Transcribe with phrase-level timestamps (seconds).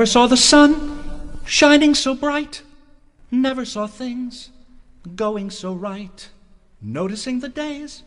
[0.00, 0.98] Never saw the sun
[1.44, 2.62] shining so bright.
[3.30, 4.48] Never saw things
[5.14, 6.26] going so right.
[6.80, 8.02] Noticing the days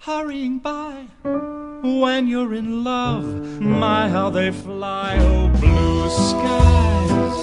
[0.00, 1.06] hurrying by.
[1.22, 5.16] When you're in love, my how they fly.
[5.20, 7.36] Oh, blue skies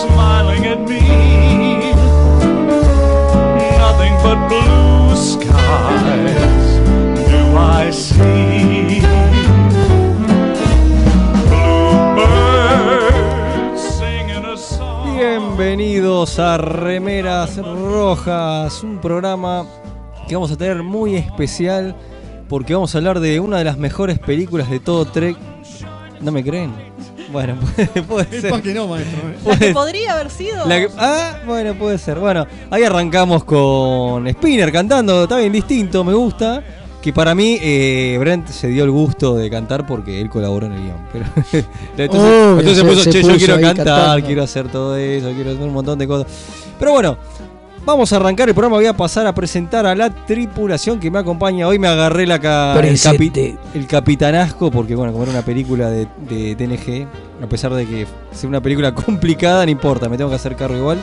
[0.00, 1.92] smiling at me.
[3.78, 4.73] Nothing but blue
[16.24, 19.66] Bienvenidos a Remeras Rojas, un programa
[20.26, 21.94] que vamos a tener muy especial
[22.48, 25.36] porque vamos a hablar de una de las mejores películas de todo Trek.
[26.22, 26.72] ¿No me creen?
[27.30, 28.62] Bueno, puede, puede Es ser.
[28.62, 29.18] que no, maestro.
[29.28, 29.36] eh.
[29.44, 30.64] La que podría haber sido.
[30.66, 32.18] la que- ah, bueno, puede ser.
[32.18, 36.62] Bueno, ahí arrancamos con Spinner cantando, está bien distinto, me gusta.
[37.04, 40.72] Que para mí eh, Brent se dio el gusto de cantar porque él colaboró en
[40.72, 40.96] el guion.
[41.12, 41.26] Pero,
[41.98, 44.26] entonces, Obvio, entonces se- se puso, se che, yo quiero cantar, cantando".
[44.26, 46.26] quiero hacer todo eso, quiero hacer un montón de cosas.
[46.78, 47.18] Pero bueno,
[47.84, 48.76] vamos a arrancar el programa.
[48.76, 51.68] Voy a pasar a presentar a la tripulación que me acompaña.
[51.68, 55.90] Hoy me agarré la ca- el, capi- el capitanasco porque, bueno, como era una película
[55.90, 57.06] de, de TNG,
[57.44, 60.78] a pesar de que sea una película complicada, no importa, me tengo que hacer cargo
[60.78, 60.98] igual.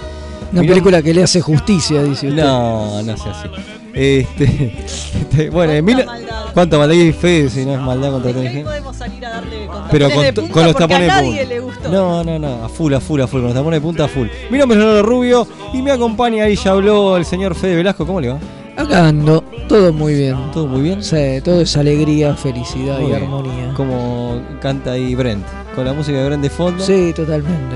[0.51, 2.43] Una Mirá- película que le hace justicia, dice usted.
[2.43, 3.47] No, no sea así.
[3.93, 4.73] Este,
[5.19, 6.45] este, bueno, Cuánta Emilio, maldad.
[6.53, 8.63] ¿cuánta maldad hay fe si no es maldad contra hoy TNG?
[8.63, 11.07] podemos salir a darle con Pero con, de to- punta con los tapones a de
[11.21, 11.45] nadie punta.
[11.53, 11.89] le gustó.
[11.89, 14.07] No, no, no, a full, a full, a full, con los tapones de punta a
[14.07, 14.27] full.
[14.49, 18.05] Mi nombre es Leonardo Rubio y me acompaña ahí, ya habló el señor Fede Velasco,
[18.07, 18.39] ¿cómo le va?
[18.77, 20.37] Acá ando, todo muy bien.
[20.53, 21.03] ¿Todo muy bien?
[21.03, 23.23] Sí, todo es alegría, felicidad Muy y bien.
[23.23, 23.73] armonía.
[23.75, 26.81] Como canta ahí Brent, con la música de Brent de fondo.
[26.83, 27.75] Sí, totalmente.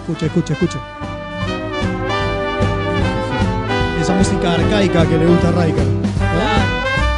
[0.00, 0.80] Escucha, escucha, escucha.
[4.02, 5.82] Esa música arcaica que le gusta a Raika.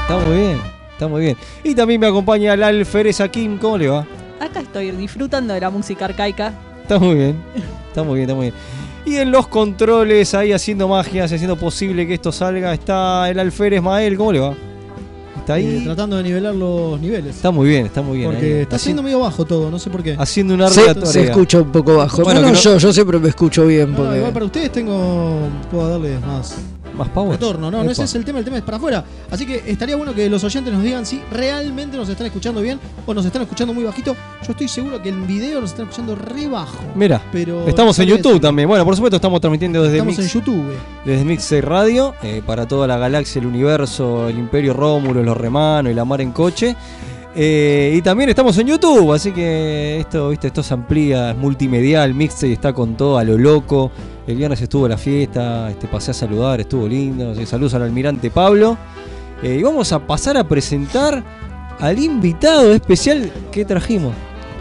[0.03, 0.61] Está muy bien,
[0.93, 1.37] está muy bien.
[1.63, 4.07] Y también me acompaña la alfereza Kim, ¿cómo le va?
[4.39, 6.53] Acá estoy disfrutando de la música arcaica.
[6.83, 7.37] Está muy bien,
[7.89, 8.55] está muy bien, está muy bien.
[9.07, 13.83] Y en los controles, ahí haciendo magias, haciendo posible que esto salga, está el alférez
[13.83, 14.55] Mael, ¿cómo le va?
[15.39, 15.85] Está Eh, ahí.
[15.85, 17.37] tratando de nivelar los niveles.
[17.37, 18.31] Está muy bien, está muy bien.
[18.31, 18.53] porque ahí.
[18.63, 20.17] está Haci- siendo medio bajo todo, no sé por qué.
[20.19, 22.23] Haciendo una Se, se escucha un poco bajo.
[22.23, 24.17] Bueno, no, no, que no- yo, yo siempre me escucho bien No, no, porque.
[24.19, 25.49] igual para ustedes tengo.
[25.71, 26.55] Puedo darle más
[26.97, 27.33] Más power.
[27.33, 27.71] retorno.
[27.71, 29.05] No, no ese es el tema, el tema es para afuera.
[29.31, 32.79] Así que estaría bueno que los oyentes nos digan si realmente nos están escuchando bien
[33.07, 34.15] o nos están escuchando muy bajito.
[34.47, 36.79] Yo estoy seguro que en video nos están escuchando re bajo.
[36.95, 38.43] Mira, Pero estamos en YouTube decir.
[38.43, 38.69] también.
[38.69, 40.73] Bueno, por supuesto, estamos transmitiendo desde Estamos Mix, en YouTube.
[41.05, 45.91] desde Mixer Radio eh, para toda la galaxia, el universo, el Imperio Rómulo, los Remanos
[45.91, 46.77] y la mar en coche.
[47.37, 52.15] Eh, y también estamos en YouTube, así que esto, viste, esto se amplía, es multimedial,
[52.15, 53.91] Mixer está con todo a lo loco.
[54.27, 57.35] El viernes estuvo la fiesta, este, pasé a saludar, estuvo lindo.
[57.45, 58.79] saludos al almirante Pablo.
[59.43, 61.23] Eh, y vamos a pasar a presentar
[61.81, 64.15] al invitado especial que trajimos.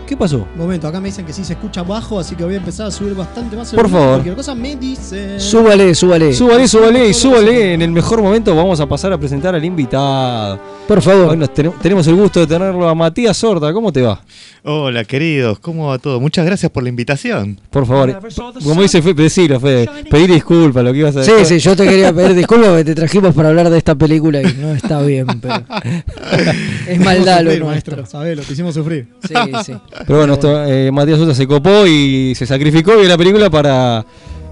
[0.08, 0.46] ¿Qué pasó?
[0.56, 2.92] Momento, acá me dicen que sí se escucha bajo, así que voy a empezar a
[2.92, 4.10] subir bastante más el Por favor.
[4.10, 5.40] Cualquier cosa me dicen.
[5.40, 6.34] Súbale, súbale.
[6.34, 7.74] Súbale, súbale y súbale.
[7.74, 10.60] En el mejor momento vamos a pasar a presentar al invitado.
[10.88, 11.38] Por Hoy favor.
[11.38, 13.72] nos ten- tenemos el gusto de tenerlo a Matías Sorda.
[13.72, 14.22] ¿Cómo te va?
[14.66, 16.20] Hola queridos, ¿cómo va todo?
[16.20, 17.60] Muchas gracias por la invitación.
[17.70, 18.20] Por favor.
[18.64, 19.90] Como dice Fede, decilo, Fede.
[20.10, 21.60] Pedir disculpas, lo que ibas a Sí, decir.
[21.62, 24.54] sí, yo te quería pedir disculpas porque te trajimos para hablar de esta película y
[24.60, 25.64] no está bien, pero.
[26.88, 27.66] es maldad lo nuestro.
[27.68, 29.08] maestro, sabés, lo que hicimos sufrir.
[29.28, 29.34] Sí,
[29.66, 29.74] sí.
[30.06, 34.06] Pero bueno, esto, eh, Matías Sorda se copó y se sacrificó y la película para,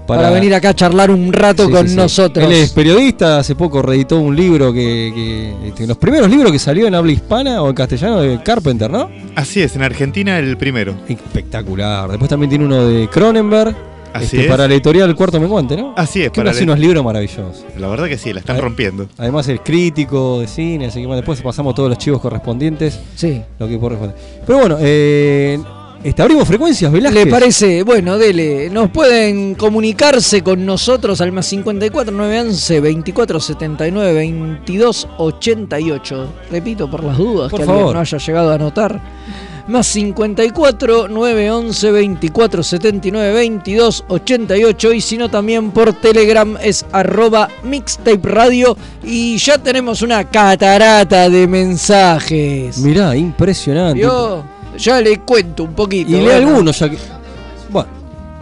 [0.06, 1.96] Para, venir acá a charlar un rato Sí, con sí, sí.
[1.96, 2.46] nosotros.
[2.46, 6.58] Él es periodista, hace poco reeditó un libro que, que este, los primeros libros que
[6.58, 9.10] salió en habla hispana o en castellano de Carpenter, ¿no?
[9.34, 10.94] Así es, en Argentina el primero.
[11.08, 12.08] Espectacular.
[12.08, 13.74] Después también tiene uno de Cronenberg,
[14.14, 14.46] Así este, es.
[14.46, 15.94] para la editorial El Cuarto Menguante, ¿no?
[15.96, 17.64] Así es, que para hace la- unos libros maravillosos.
[17.78, 19.06] La verdad que sí, la están rompiendo.
[19.18, 23.40] Además es crítico de cine, así que bueno, después pasamos todos los chivos correspondientes, Sí.
[23.58, 24.14] lo que corresponde.
[24.46, 25.58] Pero bueno, eh,
[26.04, 27.26] Este, abrimos frecuencias, Velázquez.
[27.26, 27.82] ¿Le parece?
[27.84, 28.68] Bueno, dele.
[28.70, 36.26] Nos pueden comunicarse con nosotros al más 54 911 24 79 22 88.
[36.50, 37.80] Repito por las dudas Por que favor.
[37.82, 39.00] alguien no haya llegado a anotar.
[39.72, 47.48] Más 54 911 24 79 22 88 y si no también por Telegram es arroba
[47.62, 52.76] mixtape radio y ya tenemos una catarata de mensajes.
[52.80, 54.02] Mirá, impresionante.
[54.02, 54.44] Yo
[54.76, 56.10] ya le cuento un poquito.
[56.10, 56.98] y lee algunos ya que.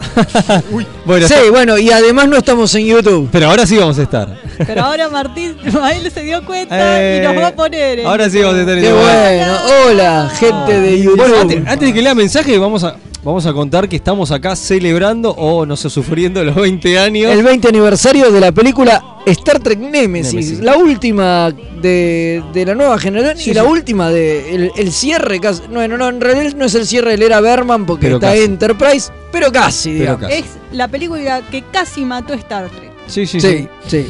[0.71, 0.87] Bueno.
[1.05, 3.29] bueno, Sí, bueno, y además no estamos en YouTube.
[3.31, 4.37] pero ahora sí vamos a estar.
[4.65, 8.05] Pero ahora Martín, él se dio cuenta Eh, y nos va a poner.
[8.05, 9.01] Ahora sí vamos a estar en Qué YouTube.
[9.03, 9.57] bueno.
[9.87, 11.17] Hola, gente de YouTube.
[11.17, 14.55] Bueno, antes, antes de que lea mensaje, vamos a, vamos a contar que estamos acá
[14.55, 17.31] celebrando o no sé, sufriendo los 20 años.
[17.31, 20.59] El 20 aniversario de la película Star Trek Nemesis, Nemesis.
[20.61, 25.39] la última de, de la nueva generación Sí, y la última de el, el cierre
[25.39, 28.15] casi, no, no, no, en realidad no es el cierre del era Berman porque Pero
[28.17, 28.41] está casi.
[28.43, 30.21] Enterprise, pero casi, Pero digamos.
[30.21, 30.33] casi.
[30.33, 32.89] Es la película que casi mató Star Trek.
[33.07, 33.67] Sí, sí, Sí, sí.
[33.87, 34.05] sí.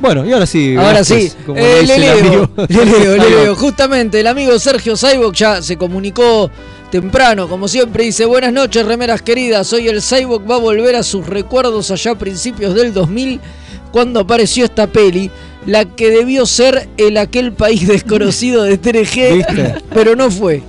[0.00, 0.74] Bueno, y ahora sí.
[0.76, 3.54] Ahora sí, como eh, le leo, le leo, le leo.
[3.54, 6.50] Justamente el amigo Sergio Saibok ya se comunicó
[6.92, 11.02] temprano, como siempre, dice, buenas noches, remeras queridas, hoy el Saibok va a volver a
[11.02, 13.40] sus recuerdos allá a principios del 2000,
[13.90, 15.30] cuando apareció esta peli,
[15.64, 19.74] la que debió ser el aquel país desconocido de 3G, ¿Viste?
[19.94, 20.62] pero no fue.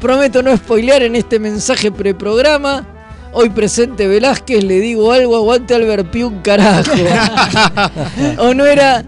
[0.00, 2.86] Prometo no spoilear en este mensaje preprograma.
[3.34, 6.92] Hoy presente Velázquez, le digo algo, aguante Albert Piun, carajo.
[8.38, 9.04] ¿O no era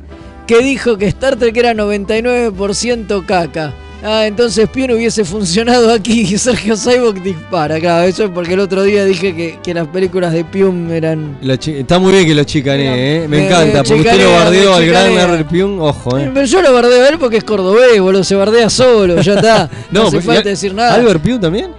[0.46, 3.72] que dijo que Star Trek era 99% caca?
[4.06, 7.80] Ah, entonces Piun hubiese funcionado aquí y Sergio Saibok dispara.
[7.80, 11.38] Claro, eso es porque el otro día dije que, que las películas de Piun eran...
[11.42, 12.84] Está muy bien que lo chicanee,
[13.16, 13.20] ¿eh?
[13.28, 15.14] Me Me- encanta, porque usted lo bardeó al gran.
[15.14, 16.30] Larry Piun, ojo, ¿eh?
[16.34, 19.70] Pero yo lo bardeo a él porque es cordobés, boludo, se bardea solo, ya está.
[19.90, 20.94] No, hace pero- falta ¿y- decir nada.
[20.96, 21.70] ¿Albert Piun también?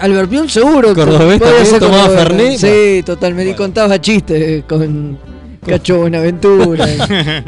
[0.00, 0.88] Albert Piun seguro.
[0.88, 2.08] que Cordobés también, tomaba.
[2.10, 2.58] Fernet.
[2.58, 3.52] Sí, totalmente.
[3.52, 5.16] Y contaba chistes con
[5.66, 6.84] Cacho Buenaventura.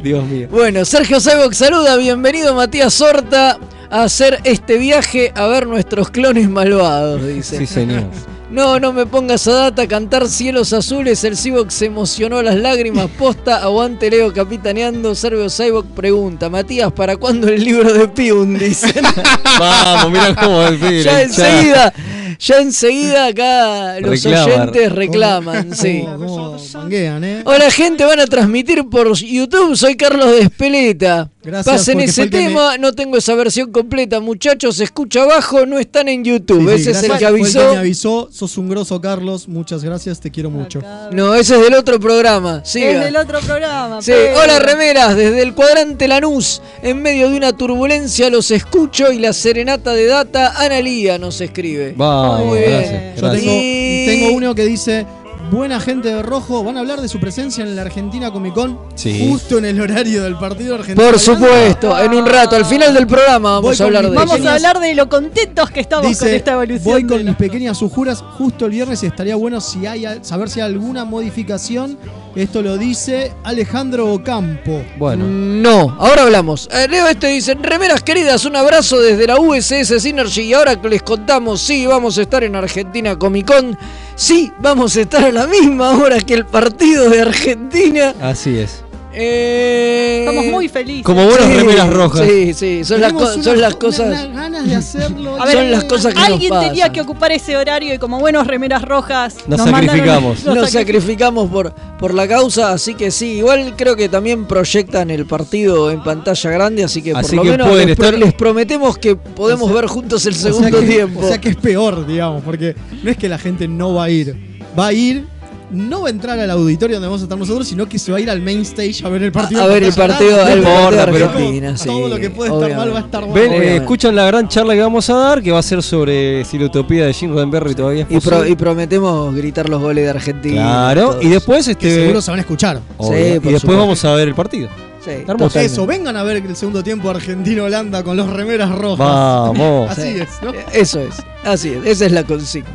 [0.03, 0.49] Dios mío.
[0.51, 1.97] bueno, Sergio Saibok saluda.
[1.99, 3.59] Bienvenido Matías Sorta
[3.91, 7.59] a hacer este viaje a ver nuestros clones malvados, dice.
[7.59, 8.05] Sí, señor.
[8.51, 12.55] No, no me pongas a data, cantar cielos azules, el Cyborg se emocionó a las
[12.55, 18.57] lágrimas, posta, aguante Leo capitaneando, Sergio Cyborg pregunta, Matías, ¿para cuándo el libro de Piun?
[18.57, 19.05] Dicen.
[19.59, 21.03] Vamos, mira cómo pibe.
[21.03, 21.93] ya enseguida,
[22.39, 26.03] ya enseguida acá los oyentes reclaman, sí.
[26.05, 27.43] ¿Cómo, cómo manguean, eh?
[27.45, 31.31] Hola gente, van a transmitir por YouTube, soy Carlos de Espeleta.
[31.43, 35.79] Gracias, Pasen ese el que tema, no tengo esa versión completa, muchachos, escucha abajo, no
[35.79, 37.71] están en YouTube, Sí, sí, ese es el que fue avisó.
[37.73, 38.29] me avisó.
[38.33, 39.47] Sos un grosso, Carlos.
[39.47, 40.83] Muchas gracias, te quiero mucho.
[41.13, 42.91] No, ese es del otro programa, siga.
[42.91, 44.03] Es del otro programa.
[44.03, 49.13] Sí, pero- hola remeras, desde el cuadrante Lanús, en medio de una turbulencia los escucho
[49.13, 51.95] y la serenata de data Analía nos escribe.
[52.45, 52.71] Muy bien.
[52.71, 53.15] gracias.
[53.17, 53.43] Yo gracias.
[53.45, 55.07] tengo, tengo uno que dice.
[55.49, 58.81] Buena gente de rojo, van a hablar de su presencia en la Argentina Comic Con
[58.97, 59.29] Sí.
[59.31, 61.09] justo en el horario del partido argentino.
[61.09, 64.45] Por supuesto, en un rato, al final del programa Voy vamos a hablar de Vamos
[64.45, 66.83] a hablar de lo contentos que estamos con esta evolución.
[66.83, 70.59] voy con mis pequeñas sujuras justo el viernes y estaría bueno si hay saber si
[70.61, 71.97] hay alguna modificación.
[72.37, 74.85] Esto lo dice Alejandro Ocampo.
[74.99, 76.69] Bueno, No, ahora hablamos.
[76.71, 80.87] Eh, Leo este dice, remeras queridas, un abrazo desde la USS Synergy y ahora que
[80.91, 83.79] les contamos, sí, vamos a estar en Argentina Comic Con,
[84.17, 88.15] sí, vamos a estar a la misma hora que el partido de Argentina.
[88.21, 88.85] así es.
[89.19, 91.03] Eh, Estamos muy felices.
[91.05, 92.27] Como buenas Sí, remeras rojas.
[92.29, 94.33] Sí, sí, son, las, co- una- son las cosas...
[94.33, 95.37] ganas de hacerlo.
[95.41, 96.93] A ver, son las cosas que Alguien nos tenía pasan.
[96.93, 100.45] que ocupar ese horario y como buenos remeras rojas Nos sacrificamos.
[100.45, 104.47] nos Nos sacri- sacrificamos por, por la causa, así que sí, igual creo que también
[104.47, 107.99] proyectan el partido en pantalla grande, así que Así por lo que menos pueden les,
[107.99, 111.21] estar- les prometemos que podemos O sea- ver juntos el O sea segundo que- tiempo.
[111.21, 114.11] O sea que es peor, digamos, porque no es que la gente no va a
[114.11, 114.37] ir.
[114.79, 115.25] Va a ir,
[115.71, 118.19] no va a entrar al auditorio donde vamos a estar nosotros, sino que se va
[118.19, 119.63] a ir al main stage a ver el partido.
[119.63, 123.23] A ver el partido, pero- sí, Todo lo que puede estar mal va a estar
[123.27, 123.33] mal.
[123.35, 126.45] Ven, eh, escuchan la gran charla que vamos a dar, que va a ser sobre
[126.45, 130.05] si la utopía de Jim Roddenberry todavía es Y, pro- y prometemos gritar los goles
[130.05, 130.63] de Argentina.
[130.63, 131.25] Claro, todos.
[131.25, 132.81] y después Que este seguro se van a escuchar.
[133.01, 133.77] Sí, y después supuesto.
[133.81, 134.69] vamos a ver el partido.
[135.05, 135.61] Sí, Hermoso.
[135.61, 139.07] Eso, vengan a ver el segundo tiempo Argentina-Holanda con los remeras rojas.
[139.07, 139.91] Vamos.
[139.97, 140.21] Así Sí.
[140.21, 140.53] es, ¿no?
[140.73, 142.69] Eso es, así es, esa es la consigna.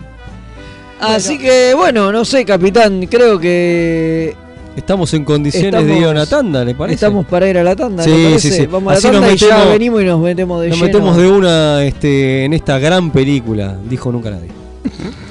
[1.01, 4.35] Así que bueno, no sé, capitán, creo que
[4.75, 6.95] Estamos en condiciones de ir a una tanda, ¿le parece?
[6.95, 8.65] estamos para ir a la tanda, Sí, sí, sí.
[8.67, 10.77] Vamos a la Así nos tanda y ya metemos- venimos y nos metemos de Nos
[10.77, 10.87] lleno.
[10.87, 14.47] metemos de una este, en esta gran película, dijo nunca nadie.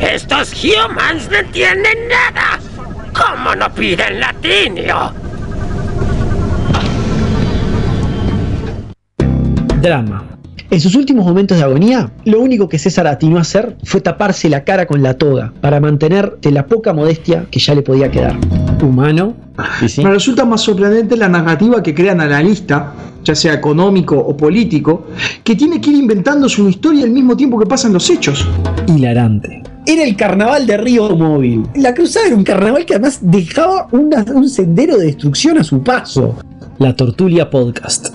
[0.00, 2.60] Estos humans no entienden nada.
[3.12, 5.12] ¿Cómo no piden latinio?
[9.82, 10.24] Drama.
[10.70, 14.48] En sus últimos momentos de agonía, lo único que César atinó a hacer fue taparse
[14.48, 18.10] la cara con la toga para mantener de la poca modestia que ya le podía
[18.10, 18.36] quedar.
[18.82, 19.34] Humano.
[19.96, 22.92] Me resulta más sorprendente la narrativa que crea el analista,
[23.24, 25.08] ya sea económico o político,
[25.42, 28.46] que tiene que ir inventando su historia al mismo tiempo que pasan los hechos.
[28.86, 29.67] Hilarante.
[29.90, 31.62] Era el carnaval de Río Móvil.
[31.74, 35.82] La cruzada era un carnaval que además dejaba una- un sendero de destrucción a su
[35.82, 36.34] paso.
[36.78, 38.08] La Tortulia Podcast.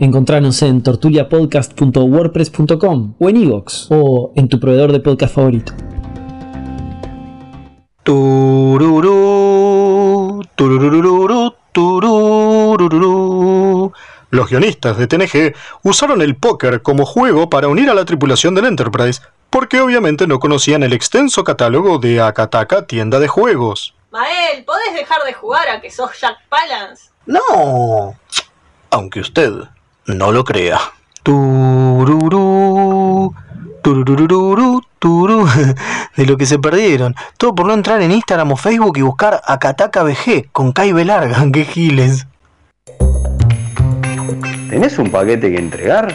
[0.00, 5.72] Encontranos en tortuliapodcast.wordpress.com o en iVoox o en tu proveedor de podcast favorito.
[8.02, 9.20] Tururú.
[14.30, 18.66] Los guionistas de TNG usaron el póker como juego para unir a la tripulación del
[18.66, 23.94] Enterprise, porque obviamente no conocían el extenso catálogo de Akataka tienda de juegos.
[24.10, 27.10] Mael, ¿podés dejar de jugar a que sos Jack Palance?
[27.26, 28.14] No,
[28.90, 29.52] aunque usted
[30.06, 30.80] no lo crea.
[31.22, 32.34] Tururú,
[33.82, 35.46] tururururu, turú.
[36.16, 37.14] De lo que se perdieron.
[37.36, 41.04] Todo por no entrar en Instagram o Facebook y buscar Akataka BG con Kai B
[41.04, 41.44] larga.
[41.52, 42.26] ¡Qué giles!
[44.70, 46.14] ¿Tenés un paquete que entregar?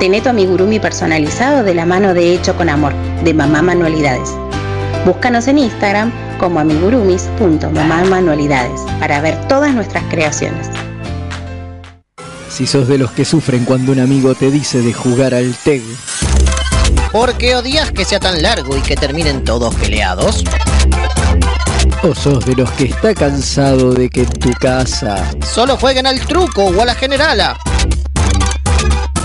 [0.00, 4.30] Tené tu amigurumi personalizado de la mano de Hecho con Amor, de Mamá Manualidades.
[5.04, 10.70] Búscanos en Instagram como amigurumis.mamamanualidades para ver todas nuestras creaciones.
[12.48, 15.82] Si sos de los que sufren cuando un amigo te dice de jugar al TEG.
[17.12, 20.44] ¿Por qué odias que sea tan largo y que terminen todos peleados?
[22.02, 26.20] O sos de los que está cansado de que en tu casa Solo jueguen al
[26.20, 27.58] truco o a la generala.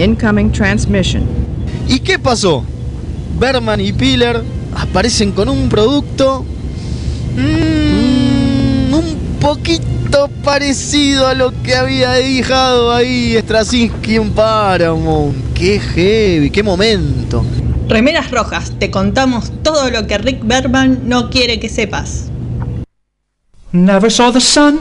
[0.00, 1.26] Incoming transmission.
[1.86, 2.64] ¿Y qué pasó?
[3.38, 4.42] Berman y Piller
[4.74, 6.42] aparecen con un producto
[7.36, 15.36] mm, un poquito parecido a lo que había dejado ahí Straczynski en Paramount.
[15.52, 17.44] Qué heavy, qué momento.
[17.86, 22.30] Remeras rojas, te contamos todo lo que Rick Berman no quiere que sepas.
[23.72, 24.80] Never saw the sun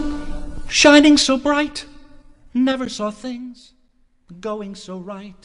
[0.69, 1.85] shining so bright.
[2.53, 3.73] Never saw things
[4.41, 5.35] going so right.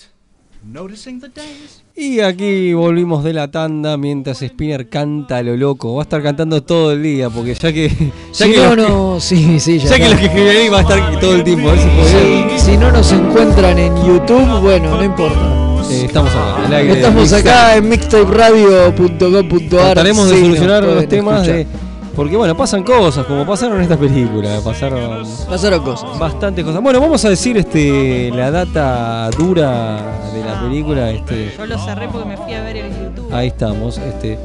[0.66, 1.82] noticing the days.
[1.94, 5.94] Y aquí volvimos de la tanda mientras Spinner canta a lo loco.
[5.94, 7.88] Va a estar cantando todo el día porque ya que.
[7.90, 10.08] Ya Si que no, los que- no, sí, sí, ya Ya que está.
[10.10, 11.68] los que escriben ahí va a estar todo el tiempo.
[11.68, 12.62] A ver si podemos.
[12.62, 15.60] Si no nos encuentran en YouTube, bueno, no importa.
[15.90, 17.48] Eh, estamos acá, al aire Estamos Mixtape.
[17.50, 19.68] acá en mixtaperadio.com.ar.
[19.68, 21.56] Trataremos de Sí, solucionar los temas escuchar.
[21.56, 21.93] de.
[22.14, 24.60] Porque bueno, pasan cosas, como pasaron en esta película.
[24.64, 25.24] Pasaron.
[25.48, 26.18] Pasaron cosas.
[26.18, 26.80] Bastantes cosas.
[26.82, 30.00] Bueno, vamos a decir este la data dura
[30.32, 31.10] de la película.
[31.10, 33.32] Este, Yo lo cerré porque me fui a ver el YouTube.
[33.32, 33.98] ahí estamos.
[33.98, 34.38] Este,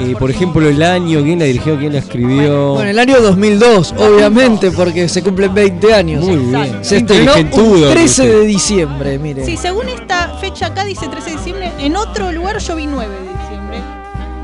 [0.00, 2.74] eh, por ejemplo, el año, quién la dirigió, quién la escribió.
[2.74, 6.24] Bueno, el año 2002, obviamente, porque se cumplen 20 años.
[6.24, 6.78] Muy bien.
[6.84, 8.36] Se estrenó un inteligentudo, 13 Luce.
[8.38, 9.44] de diciembre, mire.
[9.44, 11.72] Sí, según esta fecha acá dice 13 de diciembre.
[11.78, 13.78] En otro lugar yo vi 9 de diciembre.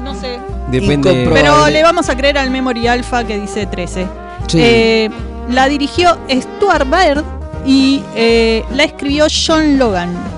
[0.04, 0.38] No sé.
[0.71, 1.29] Depende.
[1.33, 4.07] Pero le vamos a creer al Memory Alpha que dice 13.
[4.47, 4.59] Sí.
[4.61, 5.11] Eh,
[5.51, 7.25] la dirigió Stuart Baird
[7.67, 10.38] y eh, la escribió John Logan.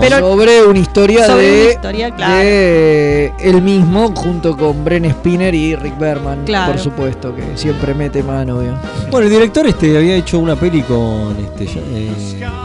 [0.00, 2.34] Pero sobre una historia sobre de, una historia, claro.
[2.44, 6.72] de él mismo junto con Bren Spinner y Rick Berman, Claro.
[6.72, 8.74] por supuesto, que siempre mete mano, obvio.
[9.10, 12.10] Bueno, el director este había hecho una peli con este eh,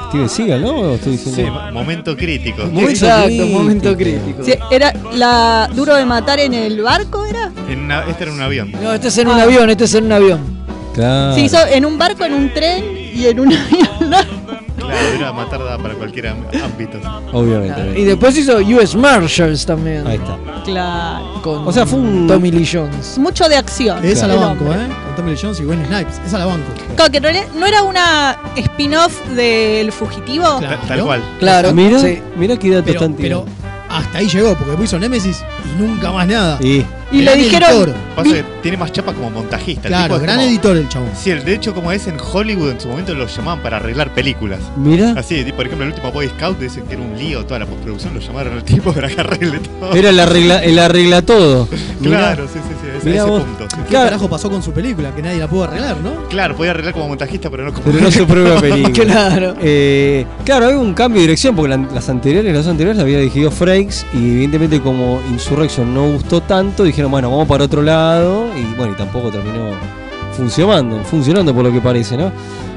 [0.10, 0.72] Steven Seagal, ¿no?
[0.72, 1.42] ¿O estoy diciendo?
[1.44, 2.64] Sí, mo- momento crítico.
[2.64, 3.48] Momento Exacto, crítico.
[3.60, 4.44] momento crítico.
[4.44, 7.52] Sí, era la duro de matar en el barco, ¿era?
[7.70, 8.72] En una- este era un avión.
[8.82, 9.44] No, este es en un Ah.
[9.44, 10.40] avión, este es en un avión.
[10.94, 11.36] Claro.
[11.36, 12.84] Se hizo en un barco, en un tren
[13.14, 14.16] y en un avión.
[14.90, 17.00] Claro, era matar da para cualquier ámbito.
[17.32, 18.00] Obviamente.
[18.00, 20.06] Y después hizo US Marshals también.
[20.08, 20.38] Ahí está.
[20.64, 21.42] Claro.
[21.42, 23.18] Con O sea, fue un- Tommy Lee Jones.
[23.18, 24.04] Mucho de acción.
[24.04, 24.66] Esa el la banco.
[24.66, 24.88] ¿eh?
[25.06, 26.20] Con Tommy Lee Jones y Gwen Snipes.
[26.26, 26.66] Esa la banco.
[26.96, 30.58] Claro, que en realidad no era una spin-off del fugitivo.
[30.60, 30.78] Claro.
[30.88, 31.24] Tal cual.
[31.40, 32.20] Claro, Mira, sí.
[32.36, 33.46] mira qué datos Pero, tan pero
[33.90, 36.60] hasta ahí llegó, porque después hizo Nemesis y nunca más nada.
[37.12, 37.70] Y Y le Gran dijeron.
[37.72, 37.94] editor.
[38.16, 39.88] Pasa que tiene más chapa como montajista.
[39.88, 41.10] El Claro, tipo es gran como- editor el chabón.
[41.20, 44.14] Sí, el- de hecho, como es en Hollywood, en su momento lo llamaban para arreglar
[44.14, 44.60] películas.
[44.78, 47.66] mira, Así, por ejemplo, el último Boy Scout dicen que era un lío toda la
[47.66, 49.94] postproducción, lo llamaron al tipo para que arregle todo.
[49.94, 51.68] era el arregla, el arregla todo.
[52.00, 52.18] Mirá.
[52.20, 53.44] Claro, sí, sí, sí, a ese, Mirá a ese vos.
[53.44, 53.64] punto.
[53.70, 53.78] sí.
[53.84, 54.06] ¿Qué Claro.
[54.06, 55.16] carajo pasó con su película?
[55.16, 56.28] Que nadie la pudo arreglar, ¿no?
[56.30, 57.86] Claro, podía arreglar como montajista, pero no como.
[57.86, 58.90] Pero no su propia película.
[59.10, 59.56] Claro.
[59.62, 63.04] Eh, claro, hay un cambio de dirección porque la- las anteriores, las dos anteriores las
[63.04, 67.82] había dirigido Frakes y evidentemente como Insurrection no gustó tanto, dijeron, bueno, vamos para otro
[67.82, 69.72] lado y bueno, y tampoco terminó
[70.34, 72.30] funcionando, funcionando por lo que parece, ¿no?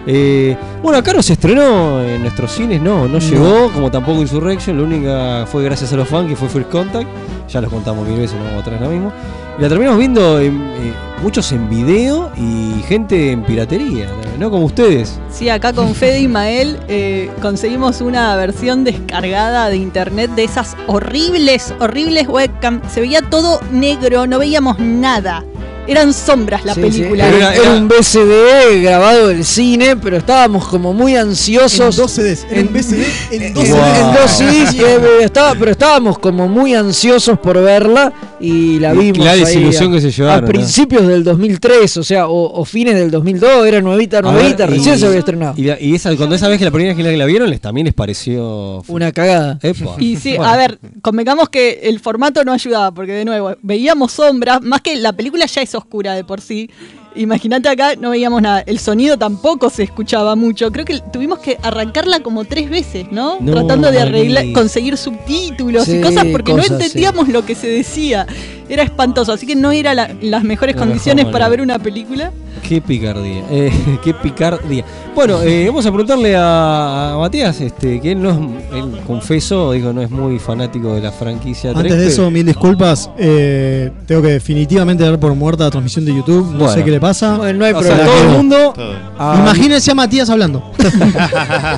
[0.06, 4.78] Eh, bueno, acá no se estrenó en nuestros cines, no, no llegó, como tampoco Insurrection,
[4.78, 7.08] la única fue gracias a los fans que fue First Contact,
[7.48, 9.12] ya los contamos mil veces, no vamos a traer lo mismo.
[9.58, 14.50] Y la terminamos viendo en, eh, muchos en video y gente en piratería, ¿no?
[14.50, 15.18] Como ustedes.
[15.30, 20.76] Sí, acá con Fede y Mael eh, conseguimos una versión descargada de internet de esas
[20.86, 22.80] horribles, horribles webcam.
[22.92, 25.44] Se veía todo negro, no veíamos nada.
[25.84, 27.26] Eran sombras la Sí, película.
[27.26, 31.96] Era, Era- era era- un BCD grabado del cine, pero estábamos como muy En ansiosos.
[31.96, 32.46] dos CDs.
[32.48, 33.82] Era un BCD en dos en, Wow.
[33.82, 33.98] CDs.
[33.98, 38.98] en dos CDs, eh, estaba, pero estábamos como muy ansiosos por verla y la Y
[38.98, 39.18] vimos.
[39.24, 40.48] la ahí desilusión a, que se llevaron, A ¿no?
[40.52, 44.66] principios del 2003, o sea, o, o fines del 2002, era nuevita, A ver, nuevita,
[44.66, 45.54] recién y- se había estrenado.
[45.56, 47.60] Y, la- y esa, cuando esa vez que la primera vez que la, vieron, les,
[47.60, 48.82] también les pareció.
[48.88, 49.58] Una cagada.
[49.62, 49.96] Epa.
[49.98, 50.52] Y sí, Bueno.
[50.52, 54.96] a ver, convengamos que el formato no ayudaba, porque de nuevo, veíamos sombras, más que
[54.96, 56.68] la película ya es oscura de por sí.
[57.14, 58.60] Imagínate acá, no veíamos nada.
[58.60, 60.72] El sonido tampoco se escuchaba mucho.
[60.72, 63.36] Creo que tuvimos que arrancarla como tres veces, ¿no?
[63.38, 67.54] No, Tratando de arreglar, conseguir subtítulos Sí, y cosas porque cosas, no entendíamos lo que
[67.54, 68.26] se decía.
[68.68, 72.32] Era espantoso, así que no era la- las mejores condiciones para ver una película.
[72.66, 73.42] Qué picardía.
[73.50, 74.84] eh, qué picardía.
[75.14, 78.36] Bueno, eh, vamos a preguntarle a, a Matías, este, que él no es,
[78.74, 82.30] él confeso, digo, no es muy fanático de la franquicia Antes 3, de pero- eso,
[82.30, 83.10] mil disculpas.
[83.18, 86.52] eh, tengo que definitivamente dar por muerta la transmisión de YouTube.
[86.52, 86.72] No Bueno.
[86.72, 87.36] sé qué le pasa.
[87.36, 88.72] Bueno, no hay O sea, todo el mundo.
[88.74, 88.94] Todo.
[89.18, 90.62] a- Imagínense a Matías hablando.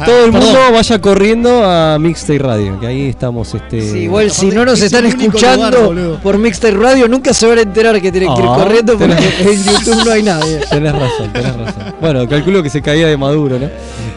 [0.05, 0.73] todo el mundo Perdón.
[0.75, 3.53] vaya corriendo a Mixtape Radio, que ahí estamos.
[3.55, 7.47] Este, Sí, igual si no nos es están escuchando lugar, por Mixtape Radio, nunca se
[7.47, 10.23] van a enterar que tienen que ir Ah, corriendo porque tenés- en YouTube no hay
[10.23, 10.61] nadie.
[10.75, 11.95] Tenés razón, tenés razón.
[12.01, 13.69] Bueno, calculo que se caía de maduro, ¿no?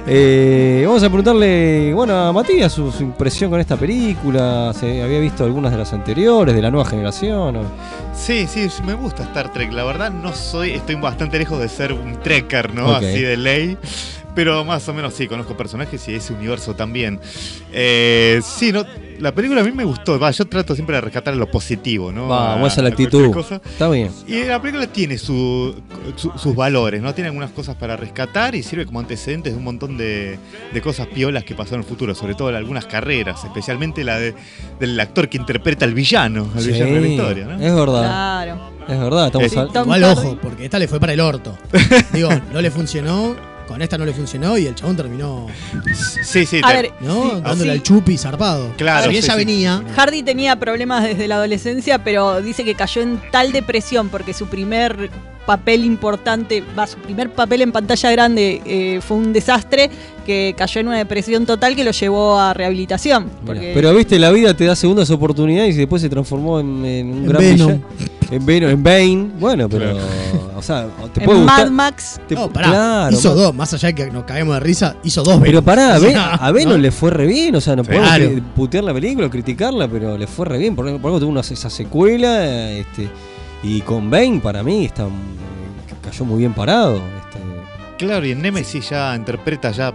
[0.08, 4.72] Eh, vamos a preguntarle, bueno, a Matías su, su impresión con esta película.
[4.74, 7.56] ¿Se había visto algunas de las anteriores, de la nueva generación?
[7.58, 7.64] o-
[8.16, 9.72] Sí, sí, me gusta Star Trek.
[9.72, 10.72] La verdad, no soy.
[10.72, 12.92] Estoy bastante lejos de ser un trekker, ¿no?
[12.96, 13.78] Así de ley.
[14.38, 17.20] Pero más o menos sí, conozco personajes y ese universo también.
[17.74, 18.86] Eh, sí, no,
[19.18, 20.20] la película a mí me gustó.
[20.20, 22.28] Va, yo trato siempre de rescatar lo positivo, ¿no?
[22.28, 23.32] Vamos, la A- a cualquier actitud.
[23.34, 23.56] cosa.
[23.66, 24.12] Está bien.
[24.28, 25.74] Y la película tiene su-
[26.16, 27.16] su- sus valores, ¿no?
[27.16, 30.38] Tiene algunas cosas para rescatar y sirve como antecedentes de un montón de,
[30.72, 34.20] de cosas piolas que pasaron en el futuro, sobre todo en algunas carreras, especialmente la
[34.20, 34.36] de-
[34.80, 37.54] del actor que interpreta al villano, al Sí, villano de la historia, ¿no?
[37.56, 38.02] Es verdad.
[38.04, 38.78] Claro.
[38.88, 41.58] Es verdad, estamos Sí, al- Igual ojo, porque esta le fue para el orto.
[42.14, 43.57] Digo, no le funcionó.
[43.68, 45.48] Con esta no le funcionó y el chabón terminó.
[46.24, 46.62] Sí, sí.
[46.64, 47.24] A ver, ¿No?
[47.36, 47.70] sí, Dándole sí.
[47.78, 48.74] al chupi zarpado.
[48.78, 49.38] Claro, Si ella sí.
[49.38, 49.84] venía.
[49.96, 54.48] Hardy tenía problemas desde la adolescencia, pero dice que cayó en tal depresión porque su
[54.48, 55.10] primer
[55.48, 59.90] papel importante, va, su primer papel en pantalla grande eh, fue un desastre,
[60.26, 63.30] que cayó en una depresión total que lo llevó a rehabilitación.
[63.46, 67.10] Porque- Pero viste, la vida te da segundas oportunidades y después se transformó en, en
[67.12, 67.68] un En gran Venom.
[67.68, 67.86] villano.
[68.30, 69.28] En Venom, en Bane.
[69.40, 69.98] Bueno, pero.
[70.58, 71.66] O sea, te puede en gustar.
[71.68, 72.68] Mad Max, te- No, pará.
[72.68, 75.62] claro, hizo Mad- dos, más allá de que nos caemos de risa, hizo dos Pero
[75.62, 75.66] Venoms.
[75.66, 76.78] pará, a, a Venom ¿no?
[76.80, 78.30] le fue re bien, o sea, no podemos Claro.
[78.56, 80.76] putear la película, criticarla, pero le fue re bien.
[80.76, 83.08] Por, por algo tuvo una, esa secuela, este,
[83.64, 85.08] y con Bane para mí está,
[86.02, 86.96] cayó muy bien parado.
[86.96, 87.40] Este,
[87.98, 89.94] Claro, y en Nemesis ya interpreta ya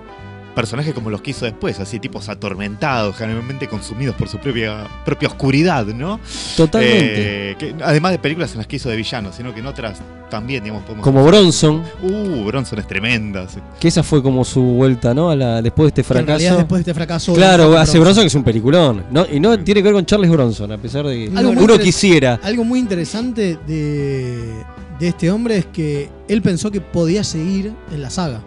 [0.52, 5.28] personajes como los que hizo después, así tipos atormentados, generalmente consumidos por su propia, propia
[5.28, 6.20] oscuridad, ¿no?
[6.56, 7.50] Totalmente.
[7.52, 10.00] Eh, que- además de películas en las que hizo de villano, sino que en otras
[10.30, 11.04] también, digamos, podemos...
[11.04, 13.46] Como Bronson, Uh, Bronson es tremenda.
[13.48, 13.58] sí.
[13.80, 15.30] que esa fue como su vuelta, ¿no?
[15.30, 16.58] A la, después de este Que en realidad fracaso.
[16.58, 17.32] después de este fracaso.
[17.34, 19.04] Claro, Bronson- hace Bronson que es un peliculón.
[19.10, 19.26] ¿no?
[19.30, 21.78] Y no tiene que ver con Charles Bronson, a pesar de que Algo muy uno
[21.78, 22.40] quisiera.
[22.42, 24.52] Algo muy interesante de,
[24.98, 28.40] de este hombre es que él pensó que podía seguir en la saga.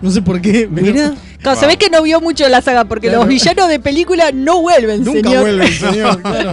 [0.00, 0.68] No sé por qué.
[0.72, 3.20] pero- Mira, Claro, se ve que no vio mucho la saga porque Claro.
[3.20, 5.40] los villanos de película no vuelven, Nunca señor.
[5.42, 6.52] vuelve el señor, claro.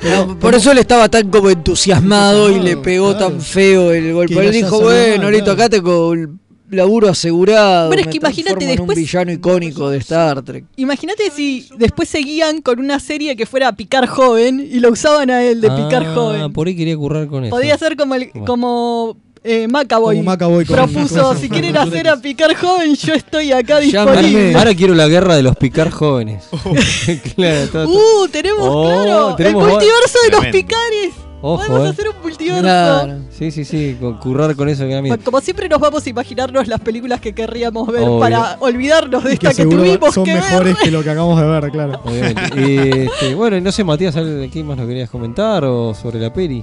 [0.00, 3.28] Pero por eso él estaba tan como entusiasmado y le pegó claro.
[3.28, 4.34] tan feo el golpe.
[4.46, 5.52] Él dijo, bueno, claro.
[5.52, 6.30] acá tengo el
[6.70, 7.88] laburo asegurado.
[7.88, 10.64] Bueno, es que imagínate después- un villano icónico de Star Trek.
[10.76, 15.42] Imagínate si después seguían con una serie que fuera Picar Joven y lo usaban a
[15.44, 16.52] él de Picar Ah, Joven.
[16.54, 17.54] por ahí quería currar con eso.
[17.54, 18.46] Podía ser como el, Bueno.
[18.46, 20.16] como eh, Macaboy.
[20.16, 24.22] Como Macaboy con- Propuso, si quieren hacer a Picar Joven, yo estoy acá Llámame.
[24.22, 24.54] disponible.
[24.58, 26.44] Ahora quiero la guerra de los picar jóvenes.
[27.36, 30.52] claro, todo- todo- Uh, tenemos, Oh, claro, tenemos el multiverso de los Tremendo.
[30.68, 31.14] picares.
[31.44, 31.90] Ojo, Podemos eh.
[31.90, 32.62] hacer un multiverso.
[32.62, 33.18] Claro.
[33.36, 35.00] Sí, sí, sí, con currar con eso que.
[35.00, 38.20] Bueno, Como siempre nos vamos a imaginarnos las películas que querríamos ver Obvio.
[38.20, 40.84] para olvidarnos de Y esta que, seguro tuvimos son que mejores ver.
[40.84, 42.00] que lo que acabamos de ver, claro.
[42.04, 42.60] Obviamente.
[42.60, 45.92] Y, este, bueno, y no sé, Matías, ¿algo de ¿qué más nos querías comentar o
[45.94, 46.62] sobre la peli?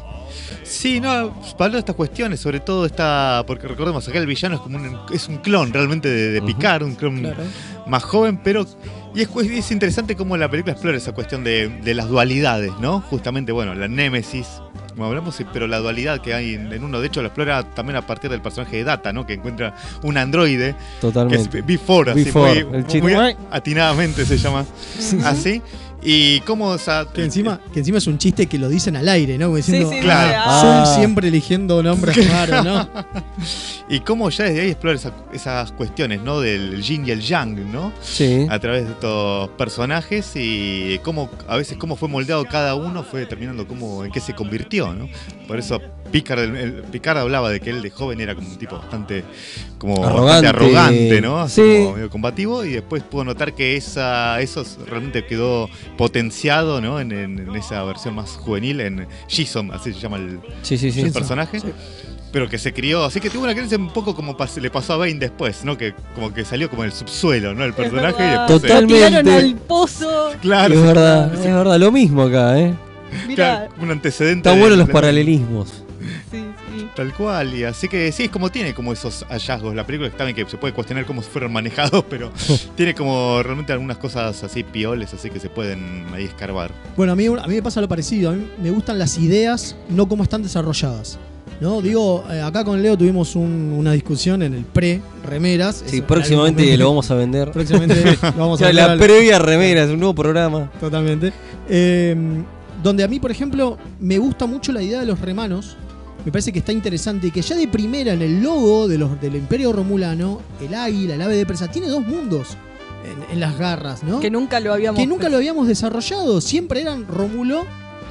[0.70, 4.62] Sí, no, hablando de estas cuestiones, sobre todo esta, porque recordemos, acá el villano es
[4.62, 7.28] como un, es un clon realmente de, de Picard, un clon
[7.88, 8.68] más joven, pero
[9.16, 13.02] y es, es interesante cómo la película explora esa cuestión de, de las dualidades, ¿no?
[13.02, 14.48] Justamente, bueno, la némesis,
[14.90, 17.64] como hablamos, sí, pero la dualidad que hay en, en uno, de hecho, lo explora
[17.64, 19.26] también a partir del personaje de Data, ¿no?
[19.26, 21.60] Que encuentra un androide, que Totalmente.
[21.60, 24.66] es B4, así, B4, muy, muy atinadamente se llama
[25.26, 25.64] así.
[26.02, 29.10] Y cómo, o sea, Que encima, que encima es un chiste que lo dicen al
[29.10, 29.48] aire, ¿no?
[29.48, 30.38] Como diciendo, Sí, sí, Claro.
[30.46, 30.96] ah, Zoom Ah.
[30.98, 32.90] siempre eligiendo nombres raros, ¿no?
[33.92, 36.40] Y cómo ya desde ahí explora esa- esas cuestiones, ¿no?
[36.40, 37.92] Del yin y el yang, ¿no?
[38.02, 38.46] Sí.
[38.50, 43.22] A través de estos personajes y cómo a veces cómo fue moldeado cada uno fue
[43.22, 45.10] determinando cómo en qué se convirtió, ¿no?
[45.48, 48.58] Por eso Picard, el- el- Picard hablaba de que él de joven era como un
[48.58, 49.24] tipo bastante
[49.78, 50.48] como Arrogante.
[50.48, 51.40] bastante arrogante, ¿no?
[51.40, 51.78] Así Sí.
[51.84, 57.00] como medio combativo y después pudo notar que esa eso realmente quedó potenciado, ¿no?
[57.00, 60.92] En, en- en esa versión más juvenil en Jason, así se llama el, Sí, sí,
[60.92, 61.02] sí.
[61.02, 61.60] el personaje.
[62.32, 64.94] Pero que se crió, así que tuvo una creencia un poco como pas- le pasó
[64.94, 65.76] a Bane después, ¿no?
[65.78, 67.64] Que como que salió como el subsuelo, ¿no?
[67.66, 69.32] El personaje y después se- Lo tiraron Totalmente.
[69.32, 70.30] al pozo.
[70.40, 72.74] Claro, es verdad, es verdad, lo mismo acá, ¿eh?
[73.82, 74.48] un antecedente.
[74.48, 75.84] Está bueno los de- paralelismos.
[77.00, 79.74] Tal cual, y así que sí, es como tiene como esos hallazgos.
[79.74, 82.30] La película está bien que se puede cuestionar cómo fueron manejados, pero
[82.76, 86.72] tiene como realmente algunas cosas así pioles, así que se pueden ahí escarbar.
[86.98, 88.32] Bueno, a mí, a mí me pasa lo parecido.
[88.32, 91.18] A mí me gustan las ideas, no cómo están desarrolladas.
[91.62, 91.82] ¿No?
[91.82, 95.82] Digo, eh, acá con Leo tuvimos un- una discusión en el pre-remeras.
[95.86, 97.50] Sí, Eso, próximamente lo vamos a vender.
[97.52, 100.70] Próximamente lo vamos a vender la previa remera, es un nuevo programa.
[100.82, 101.32] Totalmente.
[101.70, 102.14] Eh,
[102.84, 105.78] donde a mí, por ejemplo, me gusta mucho la idea de los remanos.
[106.26, 109.36] Me parece que está interesante que ya de primera en el logo de los, del
[109.36, 112.58] Imperio Romulano, el águila, el ave de presa, tiene dos mundos
[113.06, 114.20] en, en las garras, ¿no?
[114.20, 116.42] Que nunca lo habíamos que nunca lo habíamos desarrollado.
[116.42, 117.66] Siempre eran Rómulo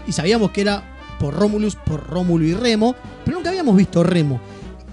[0.07, 0.83] y sabíamos que era
[1.21, 2.95] por Rómulus, por Rómulo y Remo,
[3.25, 4.41] pero nunca habíamos visto Remo.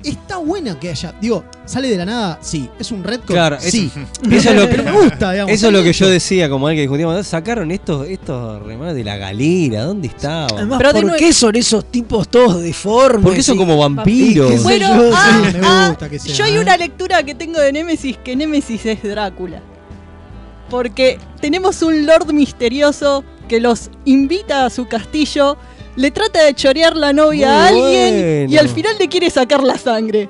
[0.05, 3.63] Está buena que haya, digo, sale de la nada, sí, es un red Claro, es-
[3.71, 3.91] sí.
[4.31, 5.51] Eso es lo que me gusta, digamos.
[5.53, 7.25] Eso es lo que yo decía, como alguien que discutíamos.
[7.25, 10.49] Sacaron estos, estos remanes de la galera, ¿dónde estaban?
[10.55, 13.23] Además, Pero de ¿por qué son esos tipos todos deformes?
[13.23, 14.51] Porque son como vampiros.
[14.51, 15.57] qué Bueno, yo, ah, sí.
[15.57, 16.59] me ah, gusta que sea, yo hay ¿eh?
[16.59, 19.61] una lectura que tengo de Némesis que Némesis es Drácula.
[20.69, 25.57] Porque tenemos un lord misterioso que los invita a su castillo,
[25.95, 29.77] le trata de chorear la novia a alguien y al final le quiere sacar la
[29.77, 30.29] sangre.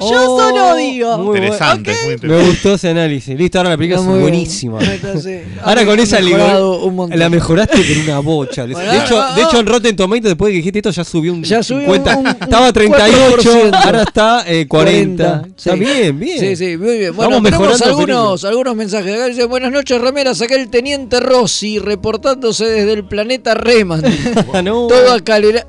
[0.00, 1.18] Yo Oh, solo digo.
[1.18, 2.50] muy Interesante, muy Me interesante.
[2.50, 3.36] gustó ese análisis.
[3.38, 4.78] Listo, ahora la película Está es buenísima.
[5.64, 8.66] Ahora con esa mejorado la mejoraste con una bocha.
[8.66, 11.42] De hecho, de hecho en Rotten Tomatoes después de que dijiste esto ya subió un
[11.42, 12.16] Ya subió 50.
[12.16, 13.74] un- un Estaba 38, 4%.
[13.74, 15.42] ahora está eh, 40.
[15.56, 15.78] Está sí.
[15.80, 16.38] bien, bien.
[16.40, 17.16] Sí, sí, muy bien.
[17.16, 19.14] Bueno, tenemos mejorando algunos, algunos mensajes.
[19.14, 20.40] Acá dice, buenas noches, remeras.
[20.42, 24.02] Acá el teniente Rossi, reportándose desde el planeta Reman.
[24.62, 24.86] No.
[24.88, 25.12] Todo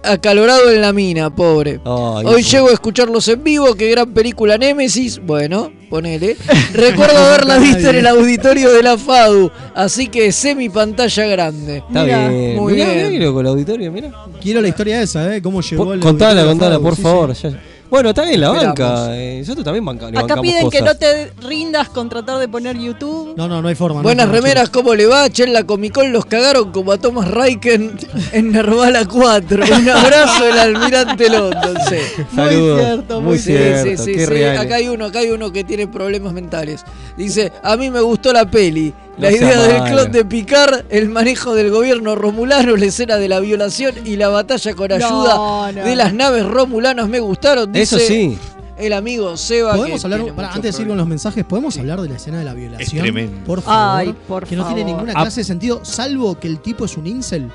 [0.03, 1.79] acalorado en la mina, pobre.
[1.83, 5.21] Hoy llego a escucharlos en vivo, qué gran película Némesis.
[5.25, 6.36] Bueno, ponele.
[6.73, 11.77] Recuerdo haberla visto en el auditorio de la FADU, así que semi pantalla grande.
[11.77, 12.55] Está Mirá, bien.
[12.58, 13.12] Muy Mirá, bien.
[13.12, 14.12] mirá el auditorio, mira.
[14.41, 15.41] Quiero la historia esa, ¿eh?
[15.41, 17.34] ¿Cómo llegó el Contala, contala, por sí, favor.
[17.34, 17.43] sí.
[17.49, 17.62] ya.
[17.89, 19.08] Bueno, está bien la banca.
[19.15, 20.93] eh, nosotros también banca, le Acá bancamos piden que cosas.
[20.93, 23.34] no te rindas con tratar de poner YouTube.
[23.36, 23.97] No, no, no hay forma.
[23.97, 25.28] no Buenas hay forma, remeras, ¿cómo le va?
[25.30, 27.97] Che, en la Comic Con los cagaron como a Thomas Raiken
[28.32, 29.63] en Nervala 4.
[29.80, 32.23] Un abrazo del almirante London, sí.
[32.36, 32.80] Saludos.
[32.82, 33.89] cierto, muy Sí, cierto.
[33.89, 34.25] sí, sí, qué sí.
[34.28, 34.58] real.
[34.58, 36.86] Acá hay uno, acá hay uno que tiene problemas mentales.
[37.17, 38.93] Dice, a mí me gustó la peli.
[39.19, 43.27] La No idea del clon de Picard, el manejo del gobierno romulano, la escena de
[43.27, 45.84] la violación y la batalla con ayuda No, no.
[45.84, 47.71] de las naves romulanas me gustaron.
[47.71, 48.38] Dice Eso sí.
[48.77, 49.75] El amigo Seba.
[49.75, 52.39] ¿Podemos que hablar, muchos antes de ir con los mensajes, ¿podemos hablar de la escena
[52.39, 53.01] de la violación?
[53.03, 53.43] tremendo.
[53.45, 53.99] Por favor.
[53.99, 55.21] Ay, por que no tiene ninguna Ah.
[55.23, 57.49] clase de sentido, salvo que el tipo es un incel.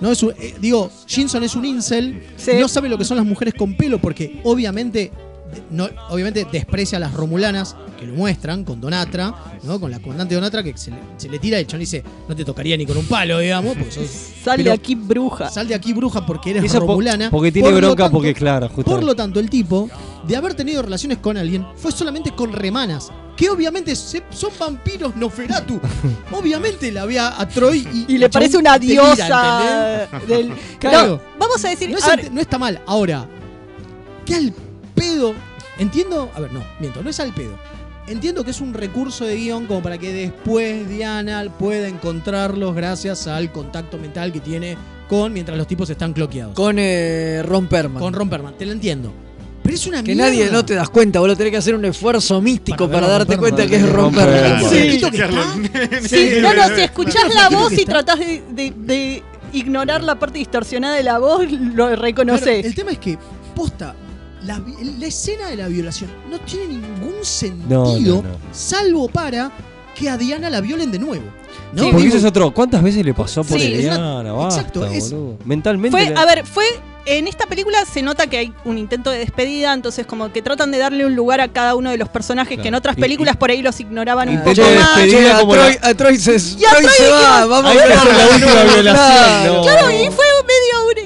[0.00, 2.52] No es un- eh, digo, Shinson es un incel, Sí.
[2.60, 5.10] no sabe lo que son las mujeres con pelo, porque obviamente,
[5.70, 9.80] no, obviamente desprecia a las romulanas, que lo muestran con Donatra, ¿no?
[9.80, 12.36] Con la comandante Donatra, que se le, se le tira y el chabón dice, no
[12.36, 14.06] te tocaría ni con un palo, digamos, porque sos.
[14.44, 15.48] Sal de aquí, bruja.
[15.50, 17.30] Sal de aquí, bruja, porque eres Eso po- romulana.
[17.30, 19.06] porque tiene Por bronca, tanto- porque claro, Por justamente.
[19.06, 19.88] lo tanto, el tipo,
[20.26, 23.10] de haber tenido relaciones con alguien, fue solamente con remanas.
[23.36, 25.78] Que obviamente se- son vampiros Noferatu.
[26.32, 28.14] obviamente la ve a, Troy y.
[28.14, 30.08] Y le parece una diosa.
[30.78, 31.16] Claro.
[31.16, 31.90] No, vamos a decir.
[31.90, 32.80] No, es a ante- ver, no está mal.
[32.86, 33.26] Ahora,
[34.24, 34.52] ¿qué al
[34.96, 35.34] pedo?
[35.78, 36.30] Entiendo.
[36.34, 37.56] A ver, no, miento, no es al pedo.
[38.08, 43.26] Entiendo que es un recurso de guion como para que después Diana pueda encontrarlos gracias
[43.26, 44.76] al contacto mental que tiene
[45.08, 46.54] con mientras los tipos están cloqueados.
[46.54, 48.00] Con eh, Ron Perlman.
[48.02, 49.12] Con Ron Perlman, te lo entiendo.
[49.62, 50.30] Pero es una Que mierda.
[50.30, 53.36] nadie no te das cuenta, vos lo tenés que hacer un esfuerzo místico Para darte
[53.36, 53.82] cuenta que es.
[54.70, 55.00] Sí.
[56.08, 60.38] Sí, no, no, si escuchás la voz y tratás de, de- de ignorar la parte
[60.38, 62.64] distorsionada de la voz, lo reconoces.
[62.64, 63.18] el tema es que,
[63.54, 63.94] posta,
[64.46, 68.38] la, vi- la escena de la violación no tiene ningún sentido, No, no, no.
[68.52, 69.50] salvo para
[69.94, 71.24] que a Diana la violen de nuevo.
[71.72, 71.82] ¿no?
[71.82, 72.50] Sí, porque Digo, eso es otro.
[72.52, 74.32] ¿Cuántas veces le pasó por Sí, el una- Diana?
[74.32, 75.14] Basta, exacto, es-.
[75.44, 75.90] Mentalmente.
[75.96, 76.64] Fue, la- a ver, fue.
[77.08, 80.72] En esta película se nota que hay un intento de despedida, entonces como que tratan
[80.72, 83.36] de darle un lugar a cada uno de los personajes que en otras Y- películas
[83.36, 84.96] por ahí los ignoraban un Intento poco más.
[84.96, 87.70] despedida a, como Troy, la- a Troy se, Y a Troy Troy se va, vamos
[87.70, 89.54] a ver la última violación.
[89.54, 89.62] no.
[89.62, 90.46] Claro, y fue un-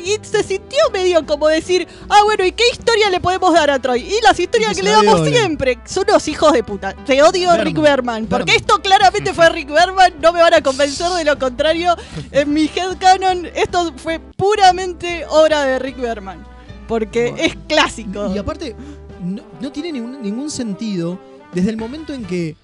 [0.05, 3.79] Y se sintió medio como decir, ah, bueno, ¿y qué historia le podemos dar a
[3.79, 4.01] Troy?
[4.01, 6.95] Y las historias que le damos siempre son los hijos de puta.
[7.05, 8.27] Te odio, Berman, Rick Berman.
[8.27, 8.61] Porque Berman.
[8.61, 10.15] esto claramente fue Rick Berman.
[10.21, 11.97] No me van a convencer de lo contrario.
[12.33, 16.47] En mi headcanon, esto fue puramente obra de Rick Berman.
[16.87, 18.33] Porque es clásico.
[18.35, 18.77] Y aparte,
[19.21, 21.19] no, no tiene ningún, ningún sentido
[21.53, 22.57] desde el momento en que,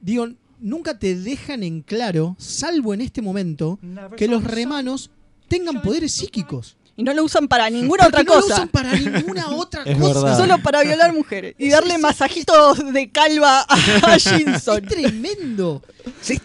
[0.00, 0.28] digo,
[0.60, 3.78] nunca te dejan en claro, salvo en este momento,
[4.16, 5.10] que los remanos
[5.48, 6.76] tengan poderes psíquicos.
[6.96, 8.54] Y no lo usan para ninguna Porque otra no lo cosa.
[8.54, 10.14] usan para ninguna otra Es cosa.
[10.20, 10.36] verdad.
[10.38, 11.54] Solo para violar mujeres.
[11.56, 14.82] Y darle masajitos de calva a Jinson.
[14.84, 15.80] Es tremendo.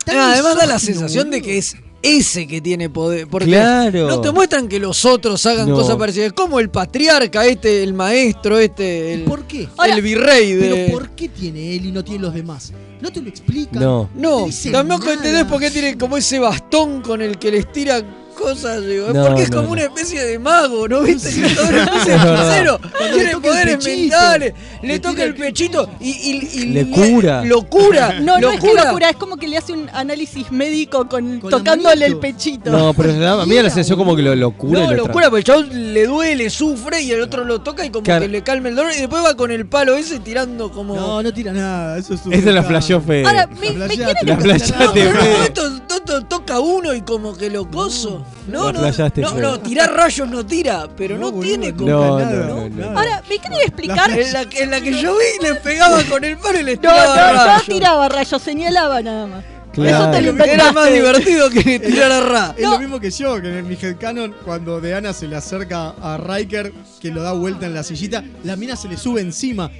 [0.06, 3.28] Tan además da la sensación de que es ese que tiene poder.
[3.28, 4.08] Porque Claro.
[4.10, 5.76] no te muestran que los otros hagan No.
[5.76, 6.34] cosas parecidas.
[6.34, 9.68] Como el patriarca, este, el maestro, este, el, ¿Por qué?
[9.88, 10.70] el virrey de.
[10.70, 12.74] Pero ¿por qué tiene él y no tiene los demás?
[13.02, 13.82] No te lo explican.
[13.82, 14.08] No.
[14.13, 18.86] No, tampoco entendés por qué tiene como ese bastón con el que les tira cosas.
[18.86, 19.08] Digo.
[19.08, 19.72] Es No, porque es no, como no.
[19.74, 21.30] una especie de mago, ¿no viste?
[21.34, 22.80] Que es una especie de hechicero.
[23.13, 24.54] Tiene poderes pechito, mentales.
[24.82, 27.43] Le le toca el pechito y, y- y Le cura.
[27.46, 28.19] Lo cura.
[28.19, 32.06] No, no es que locura, es como que le hace un análisis médico con, tocándole
[32.06, 32.69] el pechito.
[32.72, 34.84] No, pero a mí me la sensación como que lo, lo cura.
[34.84, 37.86] y No, lo cura, porque el chabón le duele, sufre y el otro lo toca
[37.86, 38.22] y como Claro.
[38.24, 40.96] que le calma el dolor y después va con el palo ese tirando como.
[40.96, 41.98] No, no tira nada.
[41.98, 43.26] Eso es Esa es la flasheó Fede.
[43.26, 45.43] Ahora, me, La me quieren La No, Fede.
[45.46, 48.23] esto, esto toca uno y como que lo coso.
[48.48, 51.90] No, no, no, no, tirar rayos no tira, pero no, boludo, tiene como.
[51.90, 52.76] No, nada, no, no, no.
[52.76, 53.00] nada.
[53.00, 54.10] Ahora, me quieren explicar.
[54.12, 57.06] En la, en la que yo vi le pegaba con el palo y le tiraba
[57.06, 57.66] no, no rayos.
[57.66, 59.44] tiraba rayos, señalaba nada más.
[59.74, 60.12] Claro.
[60.12, 60.44] Eso te lo.
[60.44, 62.56] Era más divertido que tirar a ra.
[62.56, 66.18] Es lo mismo que yo, que en mi headcanon, cuando Deanna se le acerca a
[66.18, 69.72] Riker, que lo da vuelta en la sillita, la mina se le sube encima.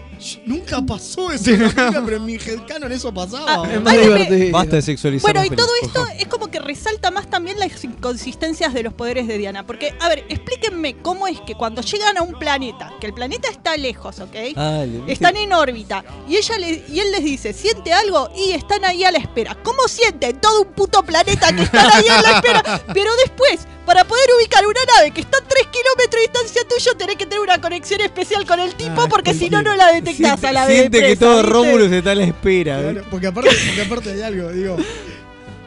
[0.46, 3.72] Nunca pasó eso en la película, pero en mi headcanon eso pasaba.
[3.72, 4.52] Es más divertido.
[4.52, 5.34] Basta de sexualizar.
[5.34, 9.28] Bueno, y todo esto es como que resalta más también las inconsistencias de los poderes
[9.28, 9.66] de Diana.
[9.66, 13.50] Porque, a ver, explíquenme cómo es que cuando llegan a un planeta, que el planeta
[13.50, 14.36] está lejos, ¿ok?
[14.56, 18.30] Ah, Están en órbita y ella le- y él les dice, ¿siente algo?
[18.36, 19.58] Y están ahí a la espera.
[19.64, 22.64] ¿Cómo sienten todo un puto planeta que están ahí a la espera?
[22.94, 26.98] Pero después, para poder ubicar una nave que está a 3 kilómetros de distancia tuyo,
[26.98, 30.40] tenés que tener una conexión especial con el tipo porque si no, no la detectás
[30.40, 31.52] Siente, a la siente que presa, todo ¿viste?
[31.52, 32.82] Rómulo se está a la espera.
[32.82, 34.78] Claro, porque aparte, porque aparte hay algo, digo.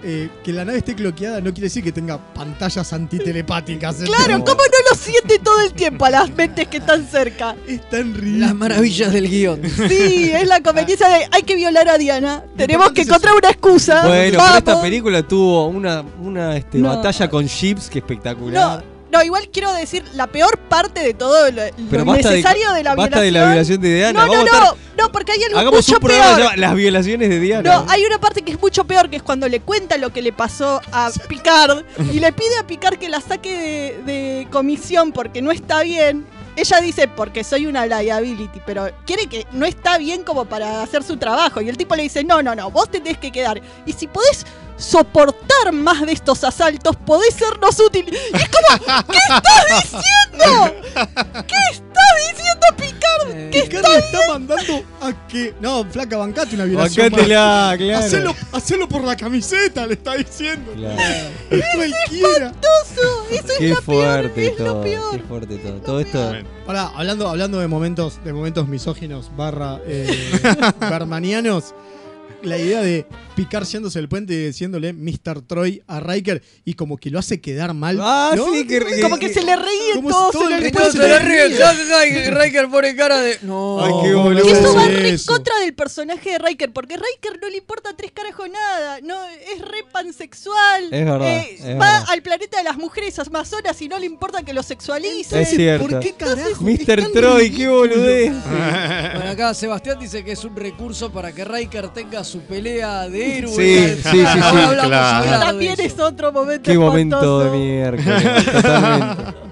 [0.09, 3.97] Eh, que la nave esté cloqueada no quiere decir que tenga pantallas antitelepáticas.
[3.97, 7.57] Claro, ¿cómo no lo siente todo el tiempo a las mentes que están cerca?
[7.66, 8.47] Es tan ridículo.
[8.47, 9.61] Las maravillas del guion.
[9.88, 12.45] Sí, es la conveniencia de hay que violar a Diana.
[12.57, 14.07] Tenemos que encontrar una excusa.
[14.07, 16.88] Bueno, pero esta película tuvo una, una este, No.
[16.97, 18.85] batalla con Chips que espectacular.
[19.11, 21.73] No, no, igual quiero decir la peor parte de todo lo, de-
[22.05, 23.25] necesario de, la basta violación.
[23.25, 25.94] de la violación de Diana, No, no, no, estar- no, porque hay algo Hagamos mucho
[25.94, 26.50] un programa que se peor.
[26.52, 27.74] llama Las violaciones de Diana.
[27.74, 30.22] No, hay una parte que es mucho peor, que es cuando le cuenta lo que
[30.22, 33.52] le pasó a Picard y le pide a Picard que la saque
[34.04, 36.26] de, de comisión porque no está bien.
[36.56, 41.02] Ella dice, porque soy una liability, pero quiere que no está bien como para hacer
[41.02, 41.61] su trabajo.
[41.61, 43.61] Y el tipo le dice, no, no, no, vos te tenés que quedar.
[43.85, 44.46] Y si podés
[44.77, 48.07] soportar más de estos asaltos, podés sernos útil.
[48.09, 50.75] Y es como, ¿qué estás diciendo?
[51.47, 53.51] ¿Qué estás diciendo, Picard?
[53.51, 55.55] ¿Qué Picard le está mandando a que.
[55.61, 57.11] No, flaca, bancate una violación.
[57.11, 58.05] Bancátela, claro.
[58.05, 60.73] Hacelo, hacelo por la camiseta, le está diciendo.
[60.75, 61.01] Claro.
[61.51, 62.53] Es cualquiera.
[62.87, 65.75] Eso Qué fuerte todo, qué fuerte todo.
[65.81, 66.33] Todo esto.
[66.67, 70.41] Pará, hablando, hablando de momentos, de momentos misóginos barra eh,
[70.81, 71.75] bermanianos,
[72.43, 75.42] la idea de picar yéndose el puente y diciéndole Mr.
[75.46, 77.99] Troy a Riker y como que lo hace quedar mal.
[78.01, 78.53] Ah, ¿no?
[78.53, 79.53] sí, que- Como que se le
[79.94, 82.31] Como todos todo se le ríe.
[82.31, 83.38] Riker pone cara de.
[83.42, 83.81] No.
[83.85, 84.49] Ay, qué Y boludo.
[84.49, 88.49] eso va en contra del personaje de Riker, porque Riker no le importa tres carajos
[88.51, 90.85] nada, no es re pansexual.
[90.85, 92.05] Es verdad, eh, es va verdad.
[92.09, 95.40] al planeta de las mujeres amazonas y no le importa que lo sexualicen.
[95.42, 95.87] Es cierto.
[95.88, 96.62] ¿Por qué carajo?
[96.64, 97.12] Mr.
[97.12, 98.33] Troy, qué boludez.
[98.33, 103.26] Bueno, acá Sebastián dice que es un recurso para que Riker tenga su pelea de
[103.27, 103.53] héroe.
[103.53, 105.41] Sí, sí, sí, sí, Ahora hablamos claro.
[105.41, 108.25] También es otro momento Qué momento de miércoles.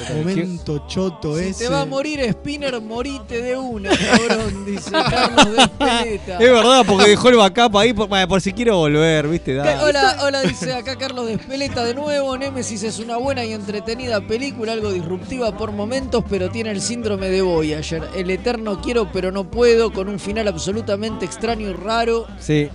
[0.00, 0.44] Totalmente.
[0.44, 1.64] Momento choto Si ese.
[1.64, 6.38] te va a morir Spinner, morite de una, cabrón, dice Carlos de Espeleta.
[6.38, 9.54] Es verdad, porque dejó el backup ahí por, por si quiero volver, ¿viste?
[9.54, 9.82] Da.
[9.84, 12.36] Hola, hola, dice acá Carlos de Espeleta de nuevo.
[12.38, 17.28] Nemesis es una buena y entretenida película, algo disruptiva por momentos, pero tiene el síndrome
[17.28, 18.08] de Voyager.
[18.14, 22.26] El eterno quiero pero no puedo, con un final absolutamente extraño y raro.
[22.38, 22.70] Sí.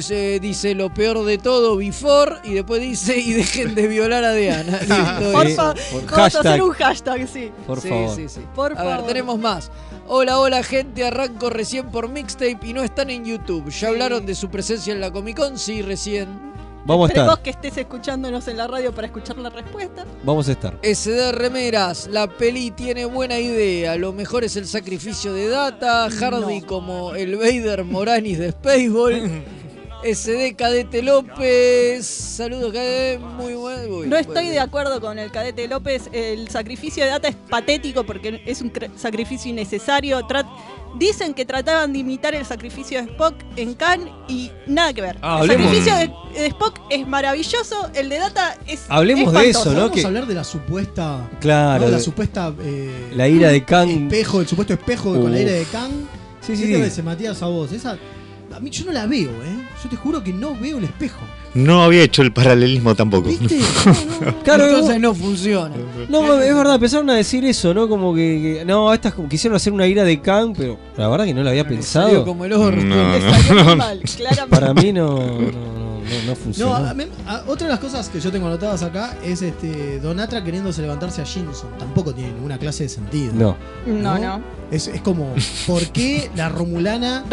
[0.00, 4.32] Se dice lo peor de todo, before, y después dice y dejen de violar a
[4.34, 4.78] Diana.
[4.80, 5.56] Listo, Por eso.
[5.56, 7.52] fa- por Vamos a hacer un hashtag, sí.
[7.66, 8.16] Por sí, favor.
[8.16, 8.40] sí, sí.
[8.54, 9.06] Por a ver, favor.
[9.06, 9.70] tenemos más.
[10.08, 13.70] Hola, hola gente, arranco recién por mixtape y no están en YouTube.
[13.70, 15.58] ¿Ya hablaron de su presencia en la Comic Con?
[15.58, 16.28] Sí, recién.
[16.84, 17.42] Vamos a Esperemos estar.
[17.42, 20.04] que estés escuchándonos en la radio para escuchar la respuesta.
[20.22, 20.78] Vamos a estar.
[20.84, 23.96] SD Remeras, la peli tiene buena idea.
[23.96, 26.08] Lo mejor es el sacrificio de Data.
[26.10, 29.42] Hardy como el Vader Moranis de Spaceball.
[30.14, 32.06] SD Cadete López.
[32.06, 33.18] Saludos, Cadete.
[33.18, 33.96] Muy bueno.
[33.96, 34.50] Uy, No estoy bueno.
[34.50, 36.08] de acuerdo con el cadete López.
[36.12, 40.20] El sacrificio de data es patético porque es un sacrificio innecesario.
[40.26, 40.46] Trat-
[40.98, 45.18] Dicen que trataban de imitar el sacrificio de Spock en Khan y nada que ver.
[45.20, 48.84] Ah, el sacrificio de, de Spock es maravilloso, el de Data es.
[48.88, 49.80] Hablemos de eso, ¿no?
[49.80, 51.28] Vamos Que- a hablar de la supuesta.
[51.40, 51.90] Claro, ¿no?
[51.90, 52.50] La de- supuesta.
[52.62, 53.90] eh, La ira de Kang.
[54.04, 55.92] Espejo, el supuesto espejo con la ira de Kang.
[56.40, 57.02] Sí, ¿Qué sí, sí.
[57.02, 57.72] Matías, a vos?
[57.72, 57.98] Esa.
[58.56, 59.68] A mí yo no la veo, ¿eh?
[59.84, 61.20] Yo te juro que no veo el espejo.
[61.52, 63.28] No había hecho el paralelismo tampoco.
[63.28, 63.58] ¿Viste?
[64.44, 65.74] Claro, Entonces no funciona.
[66.08, 67.86] No, es verdad, empezaron a decir eso, ¿no?
[67.86, 71.26] Como que, que- no, estas como quisieron hacer una ira de Kang, pero la verdad
[71.26, 72.24] que no lo había pensado.
[72.24, 72.50] como el.
[72.50, 73.12] No,
[74.16, 74.46] claramente.
[74.48, 75.18] Para mí no,
[76.06, 76.74] no, no, no, no funcionó.
[76.74, 76.90] a
[77.26, 81.22] a- otra de las cosas que yo tengo anotadas acá es este Donatra queriéndose levantarse
[81.22, 81.76] a Jinson.
[81.78, 83.32] Tampoco tiene ninguna clase de sentido.
[83.34, 83.56] No.
[83.86, 84.40] No, no.
[84.70, 85.34] Es, es como,
[85.66, 87.24] ¿por qué la Romulana?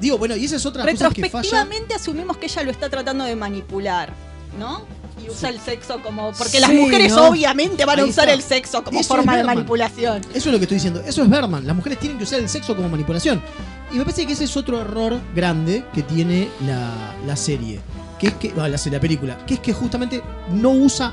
[0.00, 1.42] Digo, bueno, y esa es otra cosa que falla.
[1.42, 4.12] Retrospectivamente asumimos que ella lo está tratando de manipular,
[4.58, 4.82] ¿no?
[5.24, 6.32] Y usa el sexo como.
[6.32, 7.28] Porque las mujeres ¿no?
[7.28, 10.20] obviamente van a usar el sexo como Eso forma de manipulación.
[10.34, 11.00] Eso es lo que estoy diciendo.
[11.06, 11.66] Eso es Berman.
[11.66, 13.40] Las mujeres tienen que usar el sexo como manipulación.
[13.92, 17.80] Y me parece que ese es otro error grande que tiene la, la serie.
[18.22, 18.52] Que es que.
[18.58, 19.36] ah, la, serie, la película.
[19.46, 21.12] Que es que justamente no usa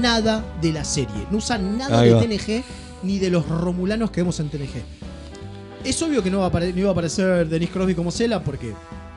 [0.00, 1.26] nada de la serie.
[1.30, 2.20] No usa nada Ahí de va.
[2.20, 2.64] TNG
[3.04, 4.82] ni de los romulanos que vemos en TNG.
[5.84, 8.42] Es obvio que no, va a apare- no iba a aparecer Denise Crosby como Cela
[8.44, 8.72] porque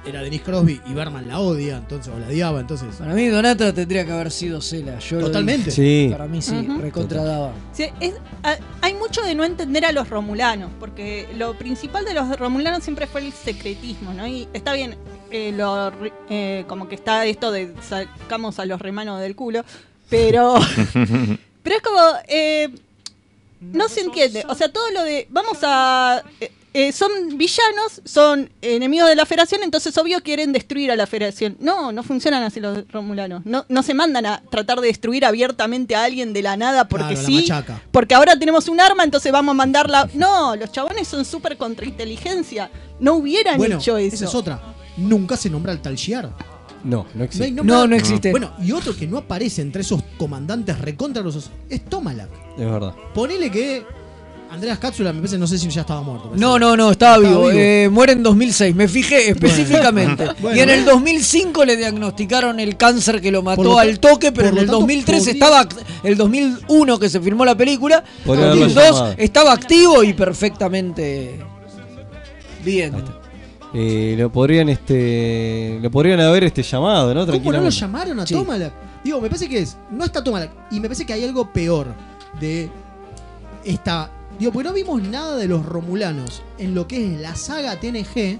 [0.07, 2.95] era Denise Crosby y Berman la odia, entonces, o la odiaba, entonces.
[2.95, 4.97] Para mí Donata tendría que haber sido Cela.
[4.99, 5.69] Yo lo Totalmente.
[5.71, 6.05] dije.
[6.05, 6.09] Sí.
[6.11, 6.79] Para mí sí, Ujú.
[6.81, 7.51] recontradaba.
[7.73, 12.13] Sí, es- ha- hay mucho de no entender a los romulanos, porque lo principal de
[12.15, 14.25] los romulanos siempre fue el secretismo, ¿no?
[14.27, 14.95] Y está bien,
[15.31, 15.91] eh, lo
[16.29, 19.63] eh, como que está esto de sacamos a los remanos del culo,
[20.09, 20.55] pero,
[21.63, 22.69] pero es como, eh,
[23.61, 24.43] no se entiende.
[24.47, 26.21] O sea, todo lo de, vamos a...
[26.39, 31.07] eh, eh, son villanos, son enemigos de la federación, entonces obvio quieren destruir a la
[31.07, 31.55] federación.
[31.61, 33.45] No, no funcionan así los romulanos.
[33.45, 37.05] No, no se mandan a tratar de destruir abiertamente a alguien de la nada porque
[37.13, 37.35] Claro, la sí.
[37.49, 37.81] machaca.
[37.91, 40.09] Porque ahora tenemos un arma, entonces vamos a mandarla.
[40.15, 42.69] No, los chabones son súper contrainteligencia.
[42.99, 44.15] No hubieran Bueno, hecho eso.
[44.15, 44.61] esa es otra.
[44.97, 46.31] Nunca se nombra al tal Shiar.
[46.83, 47.45] No, no existe.
[47.45, 47.75] hay nombre-
[48.31, 52.29] Bueno, y otro que no aparece entre esos comandantes recontra grosos es Tomalak.
[52.57, 52.93] Es verdad.
[53.13, 53.83] Ponele que
[54.51, 56.31] Andreas Cápsula, me parece, no sé si ya estaba muerto.
[56.35, 57.47] No, no, no, estaba, Estaba vivo.
[57.49, 57.59] vivo.
[57.59, 60.27] Eh, muere en 2006, me fijé específicamente.
[60.39, 60.55] Bueno.
[60.55, 64.49] y en el 2005 le diagnosticaron el cáncer que lo mató lo al toque, pero
[64.49, 65.67] en el tanto, 2003 podría- estaba,
[66.03, 69.15] el 2001 que se firmó la película, Podría haberlo 2002 llamado.
[69.17, 71.39] estaba activo y perfectamente
[72.63, 72.93] bien.
[73.73, 77.25] Eh, lo podrían este lo podrían haber este llamado, ¿no?
[77.25, 78.33] ¿Cómo no lo llamaron a Sí.
[78.33, 78.73] Tomalak?
[79.03, 79.77] Digo, me parece que es.
[79.91, 80.51] No está Tomalak.
[80.71, 81.87] Y me parece que hay algo peor
[82.39, 82.69] de
[83.63, 84.09] esta.
[84.39, 88.39] Digo, porque no vimos nada de los Romulanos en lo que es la saga TNG.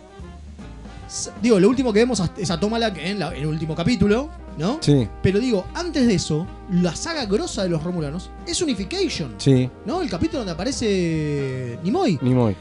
[1.41, 4.79] Digo, lo último que vemos es a Tomalak en, la- en el último capítulo, ¿no?
[4.81, 9.35] Sí, Pero digo, antes de eso, la saga grosa de los Romulanos es Unification.
[9.37, 10.01] sí, ¿No?
[10.01, 12.17] El capítulo donde aparece Nimoy.
[12.21, 12.55] ni muy.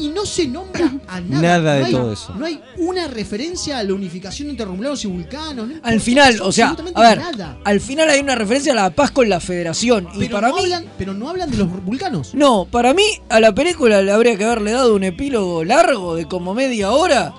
[0.00, 1.42] Y no se nombra a nada.
[1.58, 2.34] Nada de No hay- todo eso.
[2.34, 5.66] No hay una referencia a la unificación entre Romulanos y Vulcanos.
[5.68, 7.58] no Al final, o sea, a ver, nada.
[7.64, 10.08] al final hay una referencia a la paz con la federación.
[10.14, 12.34] Y Pero, para no mí, hablan, pero no hablan de los vulcanos.
[12.34, 16.26] No, para mí a la película le habría que haberle dado un epílogo largo de
[16.26, 17.34] como media hora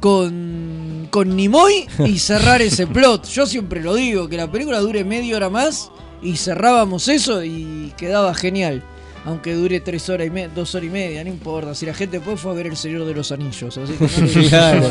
[0.00, 3.26] con, con Nimoy y cerrar ese plot.
[3.28, 5.90] Yo siempre lo digo, que la película dure media hora más
[6.22, 8.82] y cerrábamos eso y quedaba genial.
[9.26, 11.74] Aunque dure tres horas y media, dos horas y media, no importa.
[11.74, 13.76] Si la gente después fue a ver El Señor de los Anillos.
[13.76, 14.04] Así que
[14.42, 14.88] no Claro.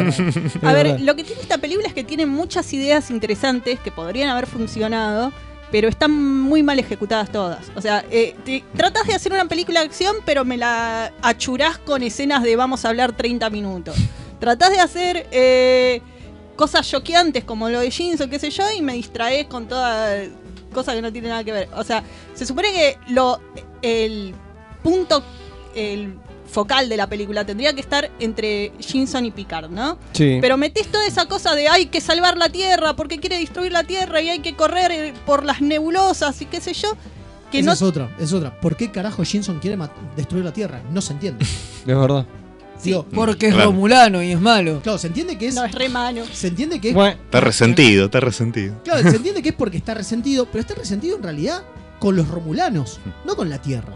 [0.61, 4.29] A ver, lo que tiene esta película es que tiene muchas ideas interesantes que podrían
[4.29, 5.33] haber funcionado,
[5.71, 7.71] pero están muy mal ejecutadas todas.
[7.75, 11.79] O sea, eh, te- tratas de hacer una película de acción, pero me la achurás
[11.79, 13.95] con escenas de vamos a hablar 30 minutos.
[14.39, 16.01] Tratás de hacer eh,
[16.55, 20.17] cosas choqueantes como lo de jeans o qué sé yo, y me distraes con toda
[20.73, 21.69] cosa que no tiene nada que ver.
[21.75, 22.03] O sea,
[22.33, 23.39] se supone que lo
[23.81, 24.33] el
[24.83, 25.23] punto
[25.75, 26.15] el
[26.49, 29.97] focal de la película tendría que estar entre Jinson y Picard, ¿no?
[30.13, 30.39] Sí.
[30.41, 33.83] Pero metés toda esa cosa de hay que salvar la Tierra porque quiere destruir la
[33.83, 36.89] Tierra y hay que correr eh, por las nebulosas y qué sé yo.
[37.51, 38.59] Que Esa no es otra, es otra.
[38.59, 39.77] ¿Por qué carajo Jinson quiere
[40.15, 40.81] destruir la Tierra?
[40.91, 41.45] No se entiende.
[41.79, 42.25] Es verdad.
[42.83, 43.71] Digo, Porque es Claro.
[43.71, 44.79] Romulano y es malo.
[44.81, 45.55] Claro, se entiende que es.
[45.55, 46.23] no es re mano.
[46.31, 46.95] Se entiende que es.
[46.95, 48.81] Está resentido, está resentido.
[48.83, 51.63] Claro, se entiende que es porque está resentido, pero está resentido en realidad
[51.99, 53.93] con los romulanos, no con la Tierra.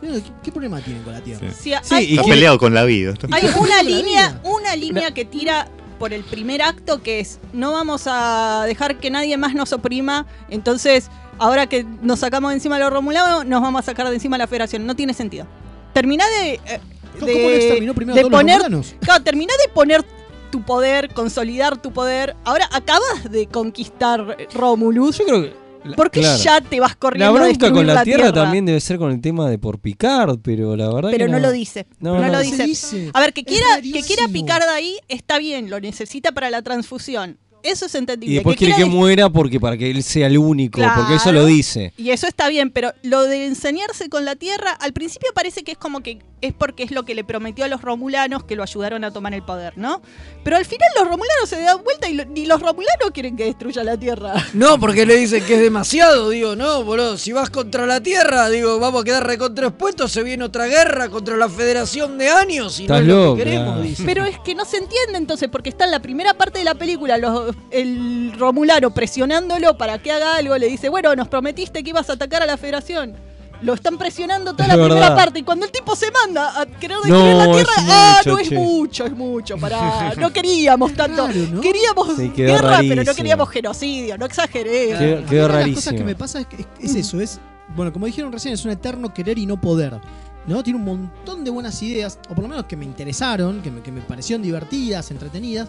[0.00, 1.48] ¿Qué, qué problema tienen con la Tierra?
[1.58, 3.14] Sí, hay, Está peleado con la vida.
[3.32, 5.68] hay ¿Qué una línea, una línea que tira
[5.98, 10.26] por el primer acto que es no vamos a dejar que nadie más nos oprima,
[10.50, 11.08] entonces
[11.38, 14.36] ahora que nos sacamos de encima a los romulanos, nos vamos a sacar de encima
[14.36, 14.84] a la federación.
[14.86, 15.46] No tiene sentido.
[15.94, 16.60] Terminá de...
[16.66, 16.80] eh,
[17.20, 18.98] ¿Cómo- cómo le exterminó primero a de todos los poner?
[19.00, 20.02] Claro, terminá de poner
[20.50, 22.36] tu poder, consolidar tu poder.
[22.44, 25.18] Ahora acabas de conquistar Romulus.
[25.18, 25.66] Yo creo que.
[25.94, 26.42] ¿Por qué claro.
[26.42, 28.98] ya te vas La corriendo a bronca destruir con la, la tierra, también debe ser
[28.98, 31.86] con el tema de por Picard, pero la verdad Pero que no lo dice.
[32.00, 32.32] No, No, no.
[32.32, 32.64] lo dice.
[32.64, 33.10] dice.
[33.14, 34.32] A ver, que quiera, que quiera rarísimo.
[34.32, 37.38] picar de ahí está bien, lo necesita para la transfusión.
[37.66, 38.32] Eso es entendible.
[38.32, 41.44] Y después quiere que muera porque para que él sea el único, porque eso lo
[41.46, 41.92] dice.
[41.96, 45.72] Y eso está bien, pero lo de enseñarse con la tierra, al principio parece que
[45.72, 48.62] es como que es porque es lo que le prometió a los romulanos que lo
[48.62, 50.02] ayudaron a tomar el poder, ¿no?
[50.44, 53.44] Pero al final los romulanos se dan vuelta y lo- ni los romulanos quieren que
[53.46, 54.34] destruya la tierra.
[54.52, 56.28] No, porque le dicen que es demasiado.
[56.30, 60.12] Digo, no, boludo, si vas contra la Tierra, digo, vamos a quedar recontraexpuestos.
[60.12, 63.82] Se viene otra guerra contra la Federación de años y no es lo que queremos,
[63.82, 64.02] dice.
[64.04, 66.74] Pero es que no se entiende entonces, porque está en la primera parte de la
[66.74, 71.90] película los- el romulano presionándolo para que haga algo, le dice, bueno, nos prometiste que
[71.90, 73.14] ibas a atacar a la federación.
[73.62, 75.16] Lo están presionando toda la Es primera verdad.
[75.16, 78.16] parte y cuando el tipo se manda a querer destruir No, la Tierra, es ah,
[78.18, 78.54] mucho, no es che.
[78.54, 81.26] mucho, es mucho, pará, no queríamos tanto,
[81.62, 83.14] queríamos Sí, quedó guerra, pero no rarísimo.
[83.24, 84.88] quedamos genocidio, no exageré.
[84.98, 85.74] Quedó- mí quedó una de las rarísimo.
[85.76, 87.40] cosas que me pasa es, que es- es eso, es,
[87.74, 89.98] bueno, como dijeron recién, es un eterno querer y no poder.
[90.46, 90.62] ¿no?
[90.62, 93.80] Tiene un montón de buenas ideas, o por lo menos que me interesaron, que me,
[93.80, 95.66] que me parecieron divertidas, entretenidas,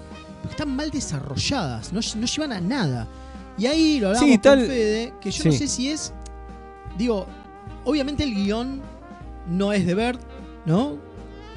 [0.52, 3.08] están mal desarrolladas, no, no llevan a nada.
[3.58, 6.14] Y ahí lo hablamos Sí, tal- con Fede, que yo no sé si es,
[6.98, 7.26] digo,
[7.86, 8.82] obviamente el guion
[9.50, 10.22] no es de Bert,
[10.66, 10.98] ¿no?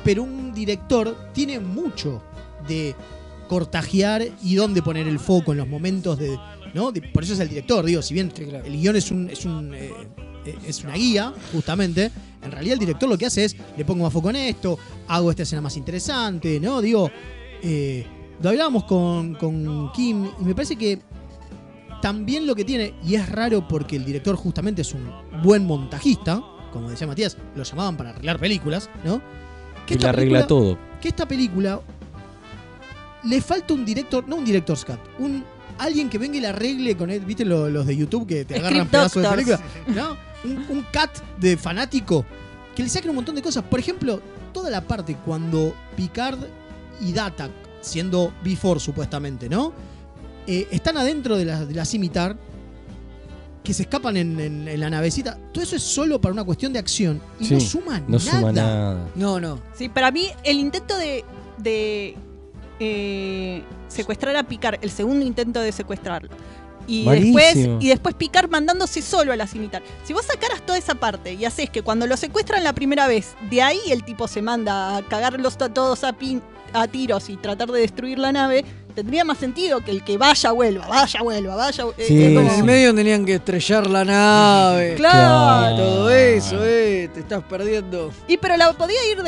[0.05, 2.22] Pero un director tiene mucho
[2.66, 2.95] de
[3.49, 6.38] cortajear y dónde poner el foco en los momentos de.
[6.72, 6.93] ¿no?
[6.93, 9.28] De- por eso es el director, digo, si bien el guion es un.
[9.28, 9.91] Es un eh,
[10.47, 12.11] eh, es una guía, justamente.
[12.43, 14.78] En realidad el director lo que hace es, le pongo más foco en esto,
[15.09, 16.80] hago esta escena más interesante, ¿no?
[16.80, 17.11] Digo,
[17.62, 18.07] eh,
[18.43, 21.01] lo hablábamos con, con Kim y me parece que
[22.03, 25.11] también lo que tiene, y es raro porque el director justamente es un
[25.43, 29.20] buen montajista, como decía Matías, lo llamaban para arreglar películas, ¿no?
[29.86, 30.78] Que esta le arregla película- todo.
[31.01, 31.80] Que esta película
[33.24, 35.45] le falta un director, no un director's cut, un
[35.78, 38.55] alguien que venga y le arregle con él, ¿viste lo- los de YouTube que te
[38.57, 39.61] agarran Script pedazos de película?
[39.88, 40.16] ¿No?
[40.45, 42.24] Un, un cut de fanático
[42.74, 43.62] que le saquen un montón de cosas.
[43.64, 44.22] Por ejemplo,
[44.55, 46.38] toda la parte cuando Picard
[47.03, 47.51] y Data,
[47.81, 49.72] siendo Before supuestamente, ¿no?
[50.47, 52.37] Eh, están adentro de la, de la Scimitar,
[53.62, 55.39] que se escapan en, en- en la navecita.
[55.53, 57.20] Todo eso es solo para una cuestión de acción.
[57.39, 58.20] Y no Sí, suma no nada.
[58.41, 59.09] suma nada.
[59.14, 59.61] No, no.
[59.74, 61.24] Sí, para mí el intento de,
[61.59, 62.16] de
[62.81, 66.31] eh, secuestrar a Picard, el segundo intento de secuestrarlo.
[66.87, 67.39] Y Malísimo.
[67.39, 69.83] después, y después Picard mandándose solo a la cimitar.
[70.05, 73.35] Si vos sacaras toda esa parte y haces que cuando lo secuestran la primera vez,
[73.51, 77.36] de ahí el tipo se manda a cagarlos a todos a, pin- a tiros y
[77.36, 78.64] tratar de destruir la nave,
[78.94, 81.84] tendría más sentido que el que vaya, vuelva, vaya, vuelva, vaya.
[81.96, 84.94] eh, Sí, como- En el medio tenían que estrellar la nave.
[84.96, 85.76] Claro.
[85.76, 87.08] Todo eso, eh.
[87.14, 88.10] Te estás perdiendo.
[88.28, 89.18] Y pero la podía ir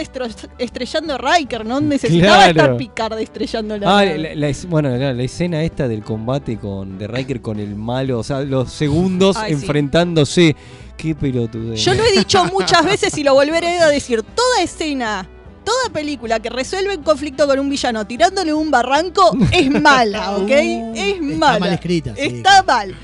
[0.59, 2.51] estrellando Riker, no necesitaba Claro.
[2.51, 4.19] estar Picard estrellando la Ah, nave.
[4.19, 7.75] la, la es- bueno, la, la escena esta del combate con de Riker con el
[7.75, 9.61] malo, o sea, los segundos Ay, sí.
[9.63, 10.57] enfrentándose.
[10.97, 11.75] Qué pelotudo.
[11.75, 14.23] Yo lo he dicho muchas veces y lo volveré a decir.
[14.23, 15.29] Toda escena,
[15.65, 20.51] toda película que resuelve un conflicto con un villano tirándole un barranco es mala, ¿ok?
[20.51, 21.59] es mala.
[21.59, 22.21] mal escrita, sí.
[22.23, 22.95] Está mal.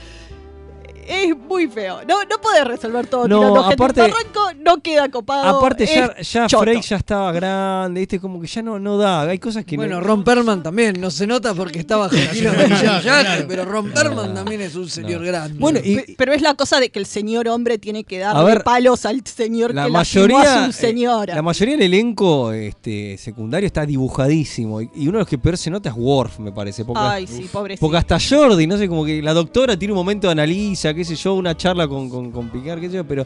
[1.09, 2.01] Es muy feo.
[2.07, 3.75] No, no podés resolver todo No, tirando gente.
[3.75, 5.59] aparte- Un barranco no queda copado.
[5.59, 6.49] Aparte ya, ya.
[6.49, 8.21] Frey ya estaba grande, ¿viste?
[8.21, 10.07] Como que ya no, no da, hay cosas que Bueno, no...
[10.07, 14.89] Ron Perlman también, no se nota porque de maquillaje, pero Ron Perlman también es un
[14.89, 15.59] señor grande.
[15.59, 18.63] Bueno, y- Pero es la cosa de que el señor hombre tiene que darle ver,
[18.65, 21.33] palos al señor la que mayoría, a su señora.
[21.33, 25.39] eh, la mayoría del elenco este, secundario está dibujadísimo y, y uno de los que
[25.39, 26.85] peor se nota es Worf, me parece.
[26.85, 27.81] Porque, Ay, sí, pobrecito.
[27.81, 31.05] porque hasta Jordi, no sé, como que la doctora tiene un momento de analiza, qué
[31.05, 33.25] sé yo, una charla con, con, con Picard, qué sé yo, pero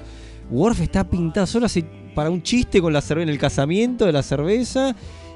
[0.51, 4.13] Worf está pintado solo hace para un chiste con la cerveza en el casamiento de
[4.13, 4.95] la cerveza.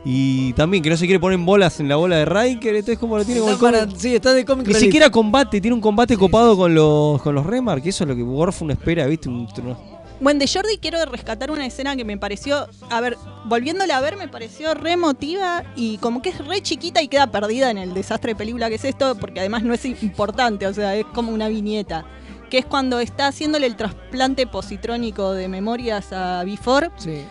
[0.08, 3.16] Y también que no se quiere poner bolas en la bola de Riker, entonces como
[3.18, 3.98] lo tiene como Está el para- cómic.
[4.00, 7.44] sí, está de cómic Ni siquiera combate, tiene un combate copado con los con los
[7.44, 9.28] Remar, que eso es lo que Worf uno espera, ¿viste?
[9.28, 9.76] Un, un-
[10.20, 13.16] Bueno, de Jordi quiero rescatar una escena que me pareció, a ver,
[13.46, 17.26] volviéndola a ver, me pareció re emotiva y como que es re chiquita y queda
[17.32, 20.72] perdida en el desastre de película que es esto, porque además no es importante, o
[20.72, 22.06] sea, es como una viñeta.
[22.50, 26.90] Que es cuando está haciéndole el trasplante positrónico de memorias a Before.
[26.96, 27.22] Sí.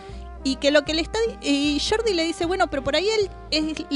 [0.44, 1.18] Y que lo que le está.
[1.42, 3.30] Y Jordi le dice, bueno, pero por ahí él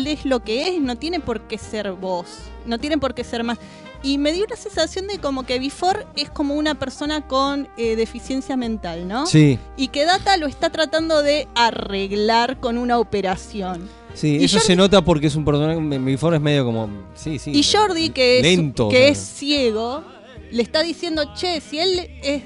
[0.07, 2.27] es, lo que es, no tiene por qué ser vos.
[2.67, 3.59] No tiene por qué ser más.
[4.03, 7.97] Y me dio una sensación de como que Before es como una persona con eh,
[7.97, 9.27] deficiencia mental, ¿no?
[9.27, 9.59] Sí.
[9.77, 13.89] Y que Data lo está tratando de arreglar con una operación.
[14.15, 17.39] Sí, Y eso Jordi- se nota porque es un personaje, forma es medio como, sí,
[17.39, 17.53] sí.
[17.55, 20.03] Y Jordi, que es, lento, que es ciego,
[20.51, 22.43] le está diciendo, che, si él es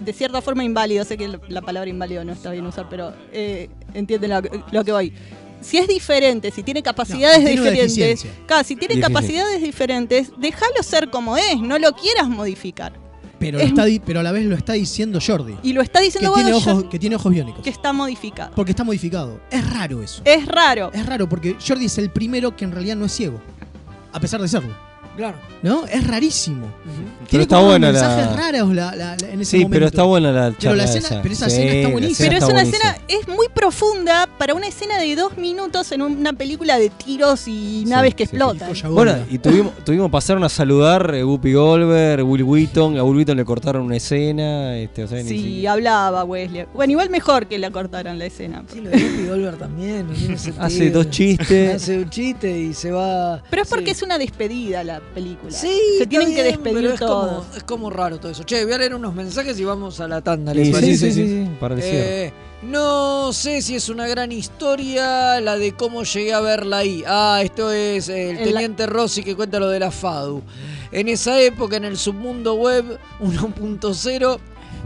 [0.00, 3.14] de cierta forma inválido, sé que la- la palabra inválido no está bien usar, pero
[3.32, 4.40] eh, entienden lo,
[4.72, 5.12] lo que voy.
[5.60, 10.30] Si es diferente, si tiene capacidades No, tiene una diferentes, claro, si tiene capacidades diferentes,
[10.36, 12.92] déjalo ser como es, no lo quieras modificar.
[13.38, 15.54] Pero, Es- está pero a la vez lo está diciendo Jordi.
[15.62, 17.62] Y lo está diciendo que tiene, ojos, que tiene ojos biónicos.
[17.62, 18.52] que está modificado.
[18.54, 19.40] Porque está modificado.
[19.50, 20.22] Es raro eso.
[20.24, 20.90] Es raro.
[20.92, 23.40] Es raro porque Jordi es el primero que en realidad no es ciego.
[24.12, 24.74] A pesar de serlo.
[25.16, 25.36] Claro.
[25.62, 25.86] ¿No?
[25.86, 26.66] Es rarísimo.
[26.84, 28.36] Pero Tiene está buena mensajes la...
[28.36, 29.72] raros la- la- la- en ese Sí, momento.
[29.74, 31.22] pero está buena la charla Pero, la escena, esa.
[31.22, 32.28] pero esa Sí, escena está buenísima.
[32.28, 36.32] Pero es una escena, es muy profunda para una escena de dos minutos en una
[36.32, 38.70] película de tiros y naves que explotan.
[38.90, 43.36] Bueno, y tuvimos, tuvimos pasaron a saludar eh, Whoopi Goldberg, Will Wheaton, a Will Wheaton
[43.36, 46.66] le cortaron una escena, este, o sea, Sí, hablaba Wesley.
[46.74, 48.64] Bueno, igual mejor que la cortaran la escena.
[48.70, 50.64] Sí, lo de Whoopi Goldberg también, no tiene sentido.
[50.66, 51.74] Hace dos chistes.
[51.82, 53.42] Hace un chiste y se va.
[53.48, 55.50] Pero es porque es una despedida la película.
[55.52, 57.44] Sí, Se tienen que despedir pero es todos.
[57.44, 58.42] como, es como raro todo eso.
[58.44, 60.52] Che, voy a leer unos mensajes y vamos a la tanda.
[60.52, 60.96] Sí, ¿les sí, parece?
[60.96, 62.26] sí, sí, sí, para el cierre.
[62.26, 62.32] Eh,
[62.62, 67.04] no sé si es una gran historia la de cómo llegué a verla ahí.
[67.06, 70.42] Ah, esto es el En la- teniente Rossi que cuenta lo de la FADU.
[70.92, 74.38] En esa época, en el submundo web 1.0,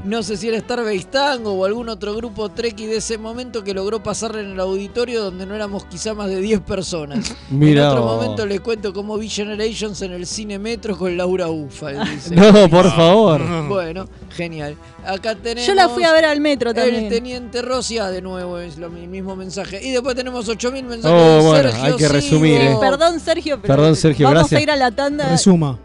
[0.05, 3.75] No sé si era Starbase Tango o algún otro grupo Treki de ese momento que
[3.75, 7.35] logró pasar en el auditorio donde no éramos quizá más de 10 personas.
[7.51, 8.17] Mirá en otro vos.
[8.17, 11.91] momento les cuento cómo vi Generations en el Cine Metro con Laura Ufa.
[12.05, 12.35] dice.
[12.35, 13.43] No, por favor.
[13.69, 14.77] Bueno, genial.
[15.05, 15.67] Acá tenemos.
[15.67, 17.05] Yo la fui a ver al metro también.
[17.05, 19.85] El teniente Rosia, de nuevo, es lo, el mismo mensaje.
[19.85, 22.77] Y después tenemos 8000 mensajes Oh, de bueno, Sergio hay que resumir, eh.
[22.81, 24.59] Perdón, Sergio, pero Perdón, Sergio, vamos gracias.
[24.59, 25.29] a ir a la tanda.
[25.29, 25.79] Resuma.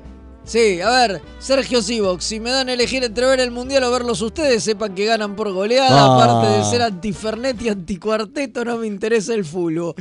[0.45, 3.91] Sí, a ver, Sergio Sivox, si me dan a elegir entre ver el mundial o
[3.91, 5.89] verlos ustedes, sepan que ganan por goleada.
[5.89, 6.15] Ah.
[6.15, 9.95] Aparte de ser antifernet y anticuarteto, no me interesa el fútbol.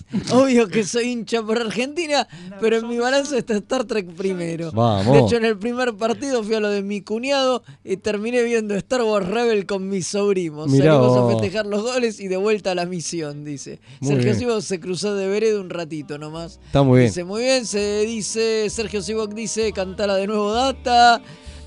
[0.32, 2.26] Obvio que soy hincha por Argentina,
[2.60, 4.70] pero en mi balance está Star Trek primero.
[4.72, 5.14] Vamos.
[5.14, 8.74] De hecho, en el primer partido fui a lo de mi cuñado y terminé viendo
[8.74, 10.68] Star Wars Rebel con mis sobrinos.
[10.68, 13.80] Mirá Salimos a festejar los goles y de vuelta a la misión, dice.
[14.00, 14.34] Muy Sergio.
[14.34, 16.60] Sivox se cruzó de vereda un ratito nomás.
[16.66, 17.10] Está muy bien.
[17.10, 21.22] Dice, muy bien, se dice, Sergio Sivok dice, cantala de nuevo data.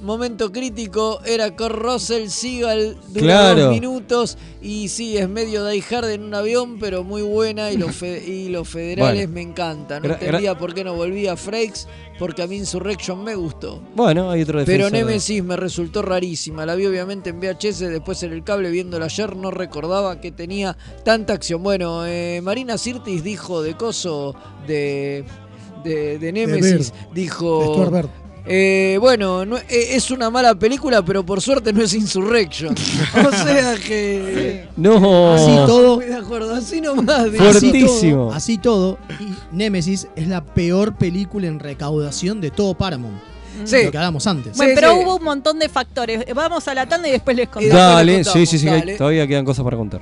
[0.05, 3.61] Momento crítico, era con Russell Seagal, duró Claro.
[3.63, 7.77] dos minutos y sí, es medio die hard en un avión, pero muy buena y
[7.77, 9.33] los, fe- y los federales Bueno.
[9.33, 10.03] me encantan.
[10.03, 11.87] No entendía por qué no volvía Frakes,
[12.19, 13.81] porque a mí Insurrection me gustó.
[13.95, 16.65] Bueno, hay otro Pero de- Nemesis me resultó rarísima.
[16.65, 19.35] La vi obviamente en VHS, después en el cable viéndola ayer.
[19.35, 21.63] No recordaba que tenía tanta acción.
[21.63, 24.35] Bueno, eh, Marina Sirtis dijo de Coso,
[24.67, 25.25] de,
[25.83, 27.89] de, de Nemesis, dijo.
[28.47, 32.75] Eh, bueno, no- eh, es una mala película, pero por suerte no es Insurrection.
[33.27, 34.67] o sea que.
[34.77, 35.33] No.
[35.33, 36.01] Así todo.
[36.01, 37.19] Estoy de acuerdo, así nomás.
[37.25, 38.17] Así Fuertísimo.
[38.27, 43.17] todo, así todo, y Nemesis es la peor película en recaudación de todo Paramount.
[43.63, 43.85] Sí.
[43.85, 44.57] Lo que hablamos antes.
[44.57, 44.99] Bueno, Sí, pero sí.
[45.01, 46.25] hubo un montón de factores.
[46.35, 47.73] Vamos a la tanda y después les contamos.
[47.77, 48.95] Dale, les sí, contamos, sí, sí, dale.
[48.97, 50.01] todavía quedan cosas para contar.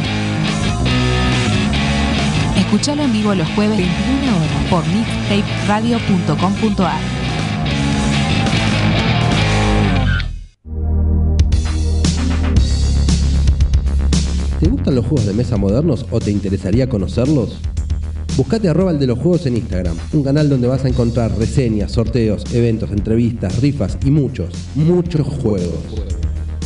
[2.71, 7.01] Escuchalo en vivo los jueves 21 horas por mixtaperadio.com.ar.
[14.57, 17.59] ¿Te gustan los juegos de mesa modernos o te interesaría conocerlos?
[18.37, 21.91] Buscate arroba el de los juegos en Instagram, un canal donde vas a encontrar reseñas,
[21.91, 26.05] sorteos, eventos, entrevistas, rifas y muchos, muchos juegos.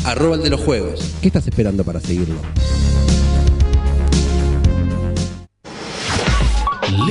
[0.04, 1.16] Arroba el de los juegos.
[1.20, 2.36] ¿Qué estás esperando para seguirlo?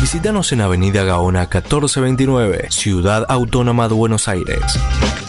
[0.00, 4.62] Visítanos en Avenida Gaona 1429, Ciudad Autónoma de Buenos Aires.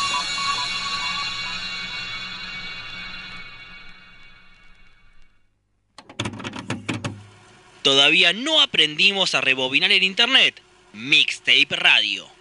[7.82, 10.62] Todavía no aprendimos a rebobinar en internet.
[10.94, 12.41] Mixtape Radio.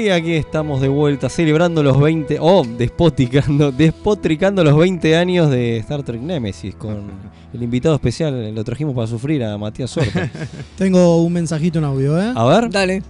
[0.00, 5.76] Y aquí estamos de vuelta celebrando los 20, o despotricando, despotricando los 20 años de
[5.76, 7.10] Star Trek Nemesis con
[7.52, 10.30] el invitado especial, lo trajimos para sufrir a Matías Sorte.
[10.78, 12.32] Tengo un mensajito en audio, ¿eh?
[12.34, 12.70] A ver.
[12.70, 13.02] Dale.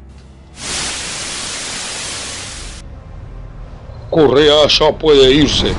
[4.11, 5.73] Correa ya puede irse.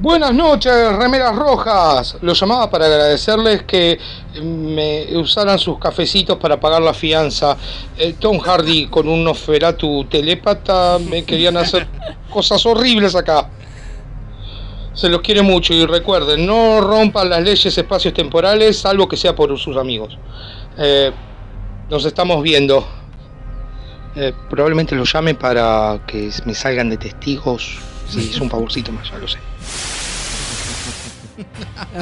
[0.00, 2.18] Buenas noches, remeras rojas.
[2.20, 3.98] Los llamaba para agradecerles que
[4.40, 7.56] me usaran sus cafecitos para pagar la fianza.
[7.96, 11.88] Eh, Tom Hardy con un Nosferatu telépata me querían hacer
[12.30, 13.50] cosas horribles acá.
[14.92, 19.34] Se los quiere mucho y recuerden, no rompan las leyes espacios temporales, salvo que sea
[19.34, 20.16] por sus amigos.
[20.76, 21.10] Eh,
[21.90, 22.86] nos estamos viendo.
[24.14, 27.78] Eh, probablemente lo llame para que me salgan de testigos.
[28.08, 29.38] Si es un favorcito más, ya lo sé.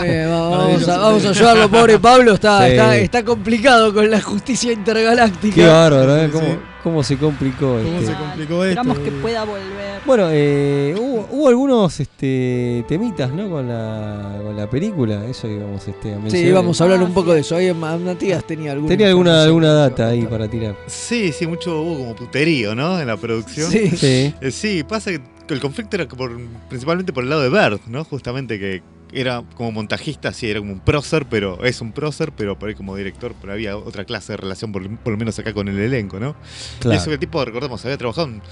[0.02, 2.34] Bien, vamos, a, vamos a ayudarlo, pobre Pablo.
[2.34, 2.72] Está, Sí.
[2.72, 5.54] está, está complicado con la justicia intergaláctica.
[5.54, 6.30] Qué bárbaro, ¿eh?
[6.32, 6.46] ¿Cómo,
[6.82, 8.07] cómo se complicó ¿Cómo este?
[8.07, 8.80] se complicó esto?
[8.80, 10.00] Esperamos que pueda volver.
[10.07, 13.50] Bueno, eh, hubo, hubo algunos este, temitas, ¿no?
[13.50, 16.46] Con la, con la película, eso íbamos este, a mencionar.
[16.46, 17.57] Sí, vamos a hablar un poco de eso.
[17.57, 20.76] Ahí Ma- Matías tenía algún Tenía alguna, alguna data ahí para tirar.
[20.86, 22.98] Sí, sí, mucho hubo como puterío, ¿no?
[23.00, 23.70] En la producción.
[23.70, 23.90] Sí.
[23.90, 24.32] Sí.
[24.40, 25.20] Eh, sí, pasa que
[25.55, 26.38] el conflicto era por-
[26.68, 28.05] principalmente por el lado de Bird, ¿no?
[28.05, 28.82] Justamente que
[29.12, 32.74] era como montajista, sí, era como un prócer, pero es un prócer, pero por ahí
[32.74, 35.78] como director, pero había otra clase de relación, por, por lo menos acá con el
[35.78, 36.34] elenco, ¿no?
[36.80, 37.01] Claro.
[37.09, 38.42] Y el tipo, recordemos, había trabajado en,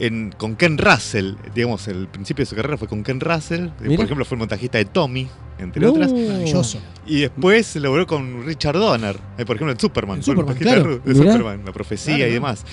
[0.00, 3.96] en- con Ken Russell, digamos, el principio de su carrera fue con Ken Russell, Mira.
[3.96, 5.26] por ejemplo, fue el montajista de Tommy,
[5.58, 5.92] entre No.
[5.92, 6.12] otras.
[6.12, 6.78] Maravilloso.
[7.06, 10.98] Y después logró con Richard Donner, eh, por ejemplo en Superman, En Superman, claro.
[10.98, 11.14] de.
[11.14, 12.64] Superman, la profecía Claro, y demás.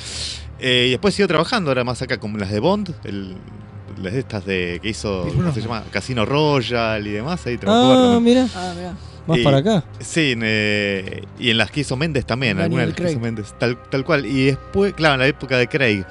[0.62, 3.36] Eh, y después siguió trabajando, ahora más acá con las de Bond, el-
[4.02, 5.84] las de estas de que hizo, Pierce ¿cómo se llama?
[5.92, 8.94] Casino Royal y demás, ahí trabajó Ah, mira, Ah, mirá.
[9.28, 9.84] más Y- para acá.
[10.00, 13.02] Sí, en, eh, y en las que hizo Méndez también, Daniel algunas de las que
[13.04, 13.12] Craig.
[13.14, 14.26] hizo Méndez, tal, tal cual.
[14.26, 16.04] Y después, claro, en la época de Craig.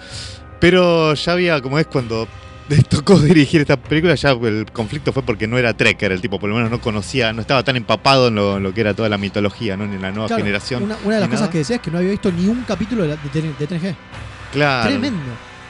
[0.61, 2.29] Pero ya había, como es cuando
[2.89, 6.49] tocó dirigir esta película, ya el conflicto fue porque no era Trekker, el tipo por
[6.51, 9.09] lo menos no conocía, no estaba tan empapado en lo, en lo que era toda
[9.09, 9.87] la mitología, ¿no?
[9.87, 10.83] Ni en la nueva Claro, generación.
[10.85, 11.53] Una, una de las cosas nada.
[11.53, 13.97] que decía es que no había visto ni un capítulo de, la- de, de TNG.
[14.53, 14.89] Claro.
[14.91, 15.21] Tremendo.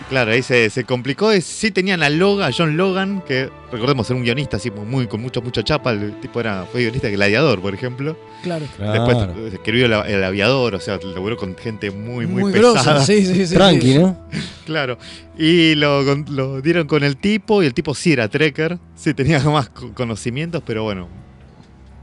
[0.08, 1.30] Claro, ahí se, se complicó.
[1.40, 5.20] Sí tenían a Logan, a John Logan, que recordemos era un guionista así muy, con
[5.22, 5.92] mucha, mucha chapa.
[5.92, 8.18] El tipo era, fue guionista de Gladiador, por ejemplo.
[8.42, 8.66] Claro.
[8.76, 9.46] Después Claro.
[9.46, 12.72] escribió el, el aviador, o sea, laburó con gente muy, muy, Muy pesada.
[12.94, 13.54] grosa, sí, sí, sí.
[13.54, 14.18] Tranqui, ¿no?
[14.66, 14.98] Claro.
[15.38, 19.38] Y lo, lo dieron con el tipo, y el tipo sí era trekker, sí tenía
[19.44, 21.08] más co- conocimientos, pero bueno.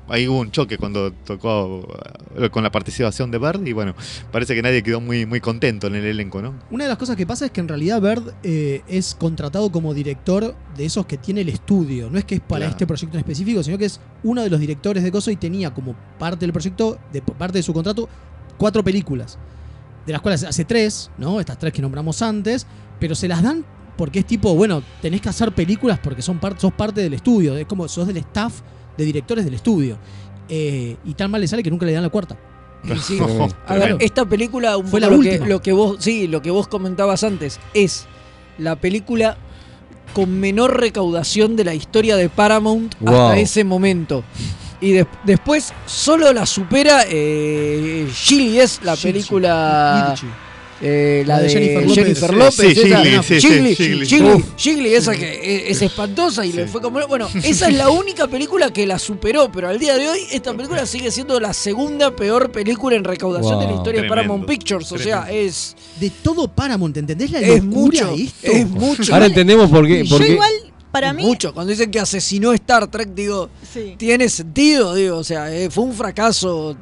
[0.10, 1.86] Ahí hubo un choque cuando tocó
[2.38, 3.94] eh, con la participación de Bird, y bueno,
[4.32, 6.54] parece que nadie quedó muy, muy contento en el elenco, ¿no?
[6.72, 9.94] Una de las cosas que pasa es que en realidad Bird eh, es contratado como
[9.94, 12.10] director de esos que tiene el estudio.
[12.10, 12.72] No es que es para Claro.
[12.72, 15.74] este proyecto en específico, sino que es uno de los directores de Coso y tenía
[15.74, 18.08] como parte del proyecto, de parte de su contrato,
[18.58, 19.38] cuatro películas.
[20.06, 21.42] De las cuales hace tres, ¿no?
[21.42, 22.66] Estas tres que nombramos antes,
[22.98, 23.66] pero se las dan
[23.98, 27.58] porque es tipo, bueno, tenés que hacer películas porque son par- sos parte del estudio.
[27.58, 28.62] Es como sos del staff
[28.98, 29.98] de directores del estudio.
[30.50, 32.38] Eh, y tan mal le sale que nunca le dan la cuarta.
[33.02, 33.20] Sí.
[33.68, 35.48] A ver, esta película, un Fue poco la lo que, última.
[35.48, 38.06] lo que vos, sí, lo que vos comentabas antes, es
[38.58, 39.36] la película
[40.14, 43.14] con menor recaudación de la historia de Paramount Wow.
[43.14, 44.24] hasta ese momento.
[44.80, 50.16] Y de- después solo la supera eh, Gilly es la película.
[50.82, 52.58] Eh, la, La de Jennifer Jennifer López.
[52.60, 54.06] López, Sí, esa- Gigli, sí, sí, Gigli, Gigli.
[54.06, 54.46] Gigli, Uf.
[54.58, 58.28] Gigli, esa que es, es espantosa y le fue como bueno esa es la única
[58.28, 62.16] película que la superó pero al día de hoy esta película sigue siendo la segunda
[62.16, 66.48] peor película en recaudación de la historia de Paramount Pictures o sea es De todo
[66.48, 67.70] Paramount, ¿entendés la es locura
[68.06, 68.52] mucho de esto?
[68.52, 70.04] es mucho Ahora entendemos por qué.
[70.06, 70.52] Yo por qué- igual,
[70.92, 73.96] para mí, mucho cuando dicen que asesinó Star Trek digo sí.
[73.98, 76.76] tiene sentido digo o sea eh, fue un fracaso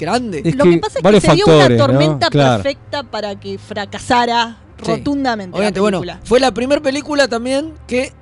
[0.00, 1.86] grande Es Lo que que pasa es que se dio factores, una ¿no?
[1.86, 2.62] tormenta Claro.
[2.62, 4.86] perfecta para que fracasara Sí.
[4.92, 8.12] rotundamente Obviamente, la bueno, fue la primera película también que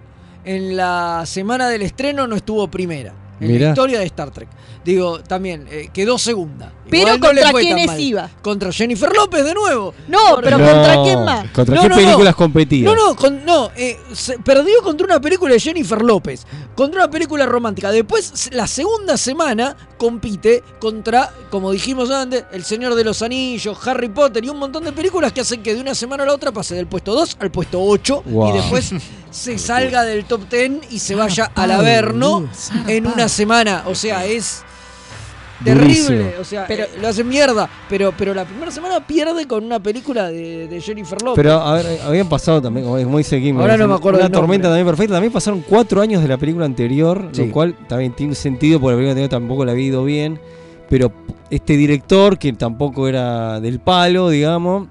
[0.45, 3.13] en la semana del estreno no estuvo primera.
[3.41, 3.67] En Mirá.
[3.67, 4.49] la historia de Star Trek.
[4.85, 6.73] Digo, también eh, quedó segunda.
[6.91, 8.31] Pero no ¿contra quiénes iba?
[8.43, 9.95] Contra Jennifer López de nuevo.
[10.09, 11.51] No, pero No, ¿contra quién más?
[11.51, 12.37] ¿Contra No, qué no, películas no.
[12.37, 12.85] competían?
[12.85, 17.11] No, no, con- no eh, se- perdió contra una película de Jennifer López, contra una
[17.11, 17.91] película romántica.
[17.91, 24.09] Después, la segunda semana, compite contra, como dijimos antes, El Señor de los Anillos, Harry
[24.09, 26.53] Potter y un montón de películas que hacen que de una semana a la otra
[26.53, 28.51] pase del puesto 2 al puesto 8 Wow.
[28.51, 28.93] y después
[29.31, 32.49] se salga del top 10 y se vaya al Averno
[32.87, 33.85] en una semana.
[33.87, 34.63] O sea, es
[35.65, 35.85] terrible.
[35.87, 36.31] Durísimo.
[36.41, 37.69] O sea, Pero- eh, lo hacen mierda.
[37.89, 41.43] Pero, pero la primera semana pierde con una película de, de Jennifer López.
[41.43, 44.21] Pero, a ver, eh, habían pasado también, como como dice Kim, Ahora no me acuerdo
[44.21, 45.15] una tormenta también perfecta.
[45.15, 47.47] También pasaron cuatro años de la película anterior, Sí.
[47.47, 50.39] lo cual también tiene sentido porque la película anterior tampoco la había ido bien.
[50.89, 51.13] Pero
[51.51, 54.89] este director, que tampoco era del palo, digamos,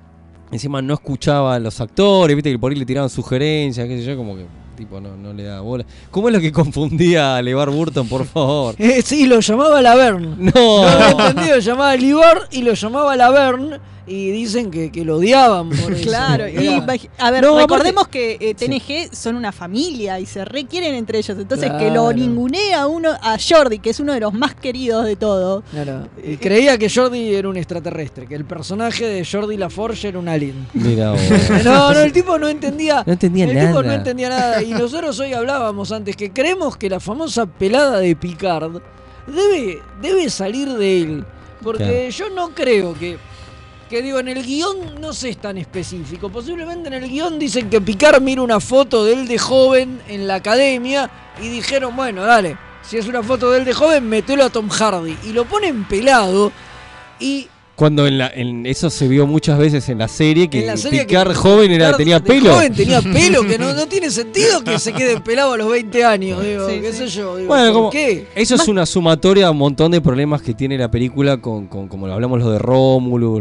[0.51, 4.03] encima no escuchaba a los actores, viste que por ahí le tiraban sugerencias, qué sé
[4.05, 4.45] yo, como que
[4.77, 5.85] tipo no, no le da bola.
[6.11, 8.75] ¿Cómo es lo que confundía a LeVar Burton, por favor?
[8.87, 10.35] Eh, sí, lo llamaba Laverne.
[10.37, 10.51] No.
[10.53, 15.17] No había entendido, lo llamaba Libar y lo llamaba Laverne y dicen que, que lo
[15.17, 16.03] odiaban por eso.
[16.03, 16.81] Claro, y
[17.17, 21.37] a ver, No, recordemos que eh, TNG son una familia y se requieren entre ellos.
[21.37, 25.17] Entonces, que lo ningunea uno a Jordi, que es uno de los más queridos de
[25.17, 25.61] todo.
[25.71, 26.07] Claro.
[26.23, 30.29] Y creía que Jordi era un extraterrestre, que el personaje de Jordi LaForge era un
[30.29, 30.67] alien.
[30.73, 31.21] Mira vos.
[31.65, 33.03] No, no, el tipo no entendía.
[33.05, 33.67] No entendía el nada.
[33.67, 34.63] tipo no entendía nada.
[34.67, 38.81] Y, nosotros hoy hablábamos antes que creemos que la famosa pelada de Picard
[39.25, 41.25] debe, debe salir de él.
[41.63, 43.17] Porque yo no creo que.
[43.89, 46.29] Que digo, en el guion no sé es tan específico.
[46.29, 50.27] Posiblemente en el guion dicen que Picard mira una foto de él de joven en
[50.27, 51.09] la academia
[51.41, 54.67] y dijeron, bueno, dale, si es una foto de él de joven, metelo a Tom
[54.67, 55.17] Hardy.
[55.23, 56.51] Y lo ponen pelado
[57.21, 57.47] y
[57.77, 61.05] Cuando en, la, en eso se vio muchas veces en la serie que la serie
[61.05, 62.53] Picard que joven era, Picard tenía pelo.
[62.55, 66.03] joven tenía pelo, que no, no tiene sentido que se quede pelado a los 20
[66.03, 66.97] años, digo, Sí, qué sí.
[66.97, 67.35] sé yo.
[67.37, 68.25] Digo, Bueno, ¿por como- qué?
[68.33, 71.87] Eso es una sumatoria a un montón de problemas que tiene la película con, con
[71.87, 72.57] como lo hablamos lo de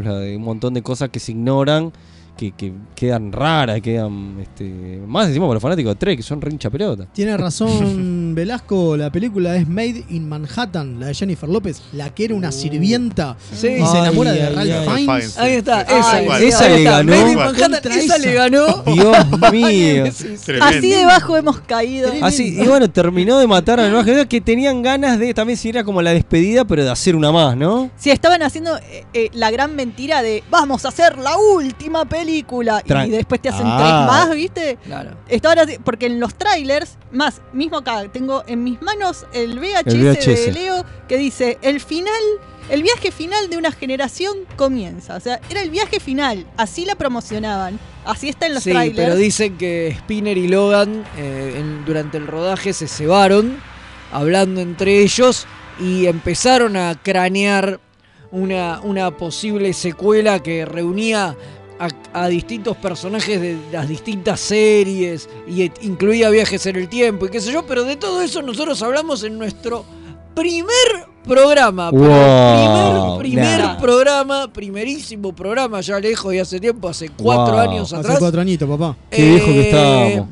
[0.05, 1.91] la de un montón de cosas que se ignoran,
[2.37, 6.41] que, que quedan raras, quedan este, más decimos para los fanáticos de Trek, que son
[6.41, 7.07] re hincha pelota.
[7.13, 12.27] Tiene razón Velasco, la película es Made in Manhattan, la de Jennifer López, la que
[12.27, 13.69] era una sirvienta Sí.
[13.69, 15.05] y se enamora Ay, de ay, Ralph ay.
[15.07, 15.39] Fiennes.
[15.39, 16.43] Ahí está, Ay, esa, igual.
[16.43, 16.91] esa, le está.
[16.91, 17.11] ganó.
[17.13, 18.67] Made in Manhattan, esa le ganó.
[18.83, 19.17] Dios
[19.53, 20.05] mío.
[20.61, 22.11] Así debajo hemos caído.
[22.23, 25.57] Así, y bueno, terminó de matar a la nueva generación que tenían ganas de, también
[25.57, 27.91] si era como la despedida, pero de hacer una más, ¿no?
[27.97, 32.26] Si estaban haciendo eh, eh, la gran mentira de vamos a hacer la última película
[32.27, 33.77] Y después te hacen Ah.
[33.79, 33.93] tres
[34.29, 34.79] más, ¿viste?
[34.85, 35.17] Claro.
[35.85, 40.47] Porque en los trailers, más, mismo acá, tengo en mis manos el VHS, El VHS.
[40.47, 42.13] de Leo que dice el final,
[42.71, 45.17] el viaje final de una generación comienza.
[45.17, 47.79] O sea, era el viaje final, así la promocionaban.
[48.05, 48.97] Así está en los Sí, trailers.
[48.97, 53.59] pero dicen que Spinner y Logan eh, en- durante el rodaje se cebaron,
[54.13, 55.47] hablando entre ellos,
[55.81, 57.81] y empezaron a cranear
[58.31, 61.37] una, una posible secuela que reunía
[61.79, 61.89] a,
[62.23, 67.31] a distintos personajes de las distintas series y et- incluía viajes en el tiempo y
[67.31, 69.85] qué sé yo, pero de todo eso nosotros hablamos en nuestro
[70.35, 70.69] primer
[71.25, 71.91] programa.
[71.91, 73.79] pero Wow, primer primer nah.
[73.79, 77.63] programa, primerísimo programa, ya lejos y hace tiempo, hace cuatro Wow.
[77.71, 78.19] años Hace atrás.
[78.19, 78.97] cuatro añitos, papá.
[79.11, 80.29] Qué viejo que eh, estábamos.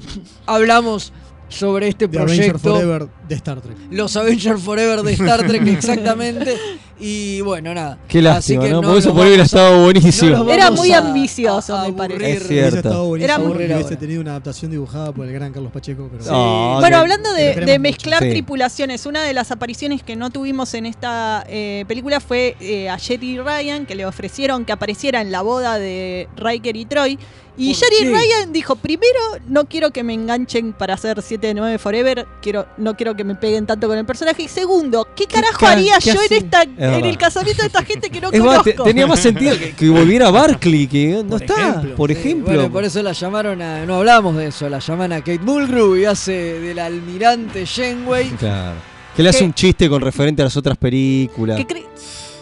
[0.46, 1.12] Hablamos
[1.48, 2.58] sobre este Avenger proyecto.
[2.74, 3.76] Forever de Star Trek.
[3.90, 6.56] Los Avengers Forever de Star Trek, exactamente.
[6.98, 7.98] Y bueno, nada.
[8.06, 8.76] Qué Así lástima, que ¿no?
[8.76, 10.36] no Porque eso por hubiera estado buenísimo.
[10.44, 12.16] no Era muy a- ambicioso, a me parece.
[12.32, 12.76] Es Hubiese cierto.
[12.76, 16.08] estado buenísimo Era muy- que hubiese tenido una adaptación dibujada por el gran Carlos Pacheco.
[16.10, 18.22] Pero Ah, Bueno, que- hablando de, mezclar.
[18.22, 18.30] Sí.
[18.30, 22.96] tripulaciones, una de las apariciones que no tuvimos en esta eh, película fue eh, a
[22.98, 27.18] Jerry Ryan, que le ofrecieron que apareciera en la boda de Riker y Troy.
[27.56, 28.10] Y ¿Por Jerry qué?
[28.10, 32.66] Ryan dijo, primero, no quiero que me enganchen para hacer 7 de 9 Forever, quiero,
[32.78, 34.42] no quiero que me peguen tanto con el personaje.
[34.42, 37.08] Y segundo, ¿qué carajo ca- haría qué yo en, esta, en verdad.
[37.10, 38.82] el casamiento de esta gente que no Es más, conozco?
[38.84, 41.94] te- tenía más sentido que, que volviera Barkley, que no Por está, ejemplo.
[41.96, 42.54] por Sí, ejemplo.
[42.54, 43.84] bueno, por eso la llamaron a.
[43.86, 48.28] No hablamos de eso, la llaman a Kate Mulgrew y hace del almirante Janeway.
[48.30, 48.76] Claro.
[49.16, 51.58] Que le hace Que- un chiste con referente a las otras películas.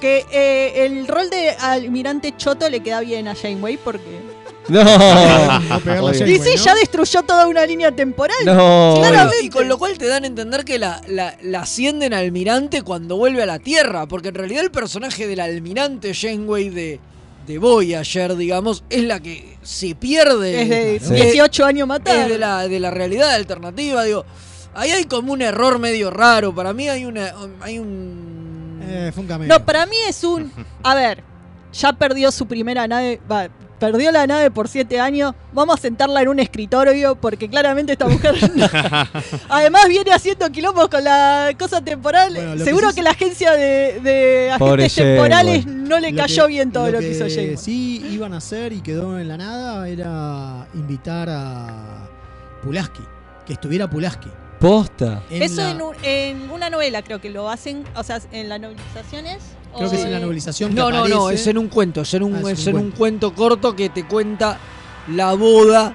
[0.00, 4.31] que eh, el rol de almirante Choto le queda bien a Janeway porque...
[4.68, 4.80] No,
[6.26, 8.36] Y sí, ya destruyó toda una línea temporal.
[8.44, 8.94] no.
[8.98, 9.44] Claramente.
[9.44, 13.16] Y con lo cual te dan a entender que la, la, la ascienden almirante cuando
[13.16, 14.06] vuelve a la Tierra.
[14.06, 17.00] Porque en realidad el personaje del almirante Janeway de,
[17.46, 20.62] de Voyager, digamos, es la que se pierde.
[20.62, 21.14] Es de Sí.
[21.24, 22.16] 18 años matar.
[22.20, 24.04] es de la, de la realidad alternativa.
[24.04, 24.24] Digo,
[24.74, 26.54] ahí hay como un error medio raro.
[26.54, 27.34] Para mí hay una.
[27.60, 28.80] Hay un.
[28.84, 29.48] Eh, fue un.
[29.48, 30.52] No, para mí es un.
[30.84, 31.22] A ver,
[31.72, 33.20] ya perdió su primera nave.
[33.30, 33.48] Va,
[33.82, 35.34] perdió la nave por 7 años.
[35.52, 38.36] Vamos a sentarla en un escritorio porque claramente esta mujer.
[39.48, 42.32] Además, viene haciendo quilombos con la cosa temporal.
[42.32, 46.48] Bueno, Seguro que la agencia de, de Pobre agentes temporales no le Lo cayó que-
[46.52, 47.56] bien todo lo, que, hizo Janeway.
[47.56, 52.08] Sí, iban a hacer y quedó en la nada era invitar a
[52.62, 53.02] Pulaski.
[53.44, 54.28] Que estuviera Pulaski.
[54.60, 55.24] Posta.
[55.28, 57.82] En Eso la- en, un- en una novela creo que lo hacen.
[57.96, 59.38] O sea, en las novelizaciones.
[59.76, 61.42] Creo que es en la novelización que No, no, no, aparece.
[61.42, 63.74] es en un cuento, es en un, Ah, es es un en un cuento corto
[63.74, 64.58] que te cuenta
[65.08, 65.94] la boda,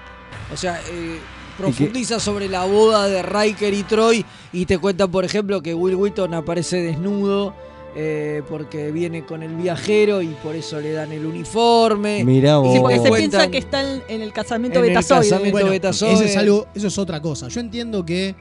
[0.54, 1.20] o sea, eh,
[1.58, 5.96] profundiza sobre la boda de Riker y Troy y te cuenta, por ejemplo, que Will
[5.96, 7.54] Wheaton aparece desnudo
[7.96, 12.24] eh, porque viene con el viajero y por eso le dan el uniforme.
[12.24, 12.74] Mirá Y vos.
[12.74, 15.22] Sí, porque se piensa que está en, el casamiento En el betazoide.
[15.30, 17.48] casamiento Bueno, eso es algo, eso es otra cosa.
[17.48, 18.36] Yo entiendo que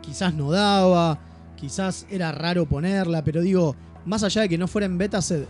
[0.00, 1.18] quizás no daba,
[1.56, 3.74] quizás era raro ponerla, pero digo,
[4.04, 5.46] más allá de que no fuera en Betaset,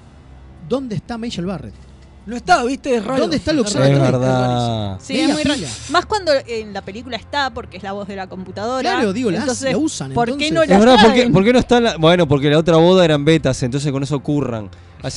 [0.69, 1.91] ¿dónde está Michelle Barrett?
[2.27, 3.23] No está, viste, es raro.
[3.23, 3.75] ¿Dónde está el Es?
[3.75, 4.99] Es verdad.
[5.01, 5.63] Sí, es muy raro.
[5.91, 8.83] Más cuando en la película está, porque es la voz de la computadora.
[8.83, 10.13] Claro, digo, la, entonces, la usan.
[10.13, 10.49] ¿Por entonces.
[10.49, 11.97] qué no Es la verdad, ¿por qué, por qué no está la.?
[11.97, 14.69] Bueno, porque la otra boda eran betas, entonces con eso curran.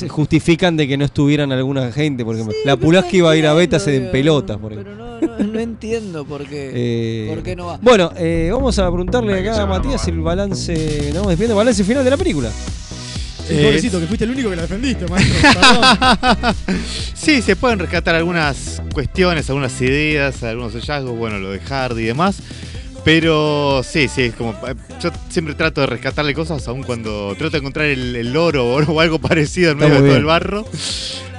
[0.08, 2.56] Justifican de que no estuvieran alguna gente, por ejemplo.
[2.64, 5.18] la pero Pulaski no iba a ir a betas en pelotas, por ejemplo.
[5.20, 7.78] Pero no, no, no entiendo por qué, Eh, por qué no va.
[7.82, 11.12] Bueno, eh, vamos a preguntarle acá a Matías el balance.
[11.12, 11.30] ¿no?
[11.30, 12.50] El balance final de la película.
[13.46, 15.50] Sí, Eh, pobrecito, que fuiste el único que la defendiste, maestro.
[17.14, 22.06] Sí, se pueden rescatar algunas cuestiones, algunas ideas, algunos hallazgos, bueno, lo de Hardy y
[22.06, 22.36] demás.
[23.04, 24.52] Pero sí, sí, es como.
[24.66, 28.66] eh, Yo siempre trato de rescatarle cosas, aun cuando trato de encontrar el, el oro
[28.74, 30.66] o, algo parecido en medio de todo el barro.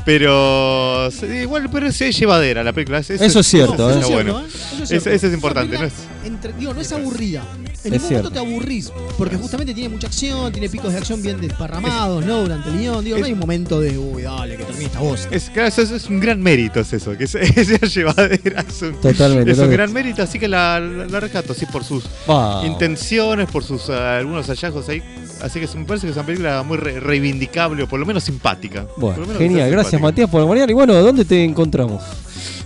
[0.06, 1.10] Pero
[1.41, 2.99] igual, pero sí es llevadera la película.
[2.99, 4.14] Eso, Eso es cierto, eso ¿eh?
[4.14, 4.45] bueno.
[4.45, 5.10] Eso es cierto.
[5.10, 5.84] eso es importante, ¿no?
[5.86, 5.93] Es,
[6.24, 7.43] Entre- digo, no es aburrida.
[7.84, 8.30] En Es ningún cierto.
[8.30, 12.41] momento te aburrís, porque justamente tiene mucha acción, tiene picos de acción bien desparramados, ¿no?
[12.41, 13.03] Durante el guion.
[13.03, 15.28] Digo, no hay un momento de, uy, dale, que termine esta voz.
[15.32, 17.41] es, claro, eso es, es un gran mérito, es eso, que sea,
[17.93, 18.62] llevadera.
[18.68, 21.84] Es un, Totalmente, Es un gran mérito, así que la, la, la rescato, sí, por
[21.84, 22.66] sus Wow.
[22.66, 25.01] intenciones, por sus ah, algunos hallazgos ahí.
[25.42, 28.06] Así que es- me parece que es una película muy re- reivindicable o por lo
[28.06, 28.86] menos simpática.
[28.98, 30.08] Bueno, menos genial, gracias simpática.
[30.24, 30.70] Matías por acompañar.
[30.70, 32.02] Y bueno, ¿dónde te encontramos?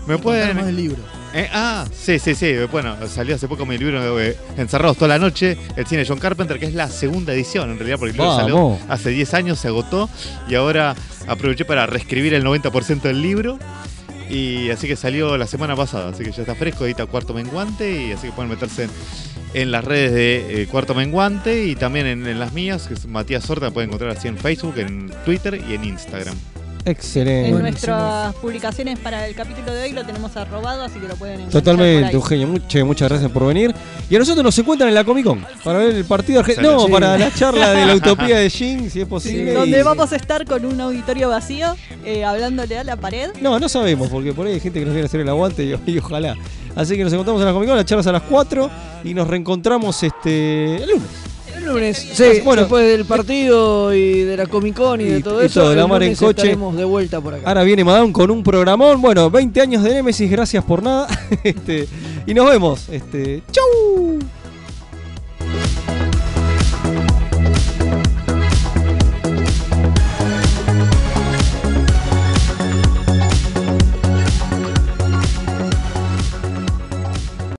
[0.07, 0.55] Me pueden.
[0.55, 0.97] más del libro.
[1.33, 2.53] Eh, ah, sí, sí, sí.
[2.71, 6.17] Bueno, salió hace poco mi libro eh, Encerrados toda la noche, el cine de John
[6.17, 9.59] Carpenter, que es la segunda edición en realidad, porque el libro salió hace 10 años,
[9.59, 10.09] se agotó
[10.49, 10.95] y ahora
[11.27, 13.59] aproveché para reescribir el 90% del libro.
[14.31, 18.07] Y así que salió la semana pasada, así que ya está fresco, edita Cuarto Menguante
[18.07, 18.89] y así que pueden meterse en,
[19.53, 23.43] en las redes de eh, Cuarto Menguante y también en, las mías, que es Matías
[23.43, 26.35] Sorta, me pueden encontrar así en Facebook, en Twitter y en Instagram.
[26.89, 27.49] Excelente.
[27.49, 31.35] En nuestras publicaciones para el capítulo de hoy lo tenemos arrobado, así que lo pueden
[31.41, 32.15] encontrar Totalmente, por ahí.
[32.15, 32.47] Eugenio.
[32.47, 33.73] Muche- muchas gracias por venir.
[34.09, 36.71] Y a nosotros nos encuentran en la Comic Con para ver el partido argentino.
[36.73, 36.91] No, Sí.
[36.91, 39.53] para la charla de la utopía de Jin, si es Sí, posible.
[39.53, 41.75] donde y- vamos a estar con un auditorio vacío,
[42.05, 43.29] eh, hablándole a la pared.
[43.41, 45.63] No, no sabemos, porque por ahí hay gente que nos viene a hacer el aguante
[45.63, 46.35] y, y ojalá.
[46.75, 48.69] Así que nos encontramos en la Comic Con, las charlas a las 4
[49.03, 51.07] y nos reencontramos este el lunes.
[51.69, 55.41] El lunes, sí, Bueno, después del partido y de la Comic Con y, de todo
[55.43, 56.41] y eso, todo, la el mar en lunes coche.
[56.41, 57.47] estaremos de vuelta por acá.
[57.47, 59.01] Ahora viene Madame con un programón.
[59.01, 61.07] Bueno, 20 años de Nemesis, gracias por nada.
[61.43, 61.87] Este,
[62.25, 62.89] y nos vemos.
[62.89, 64.19] Este, ¡Chau!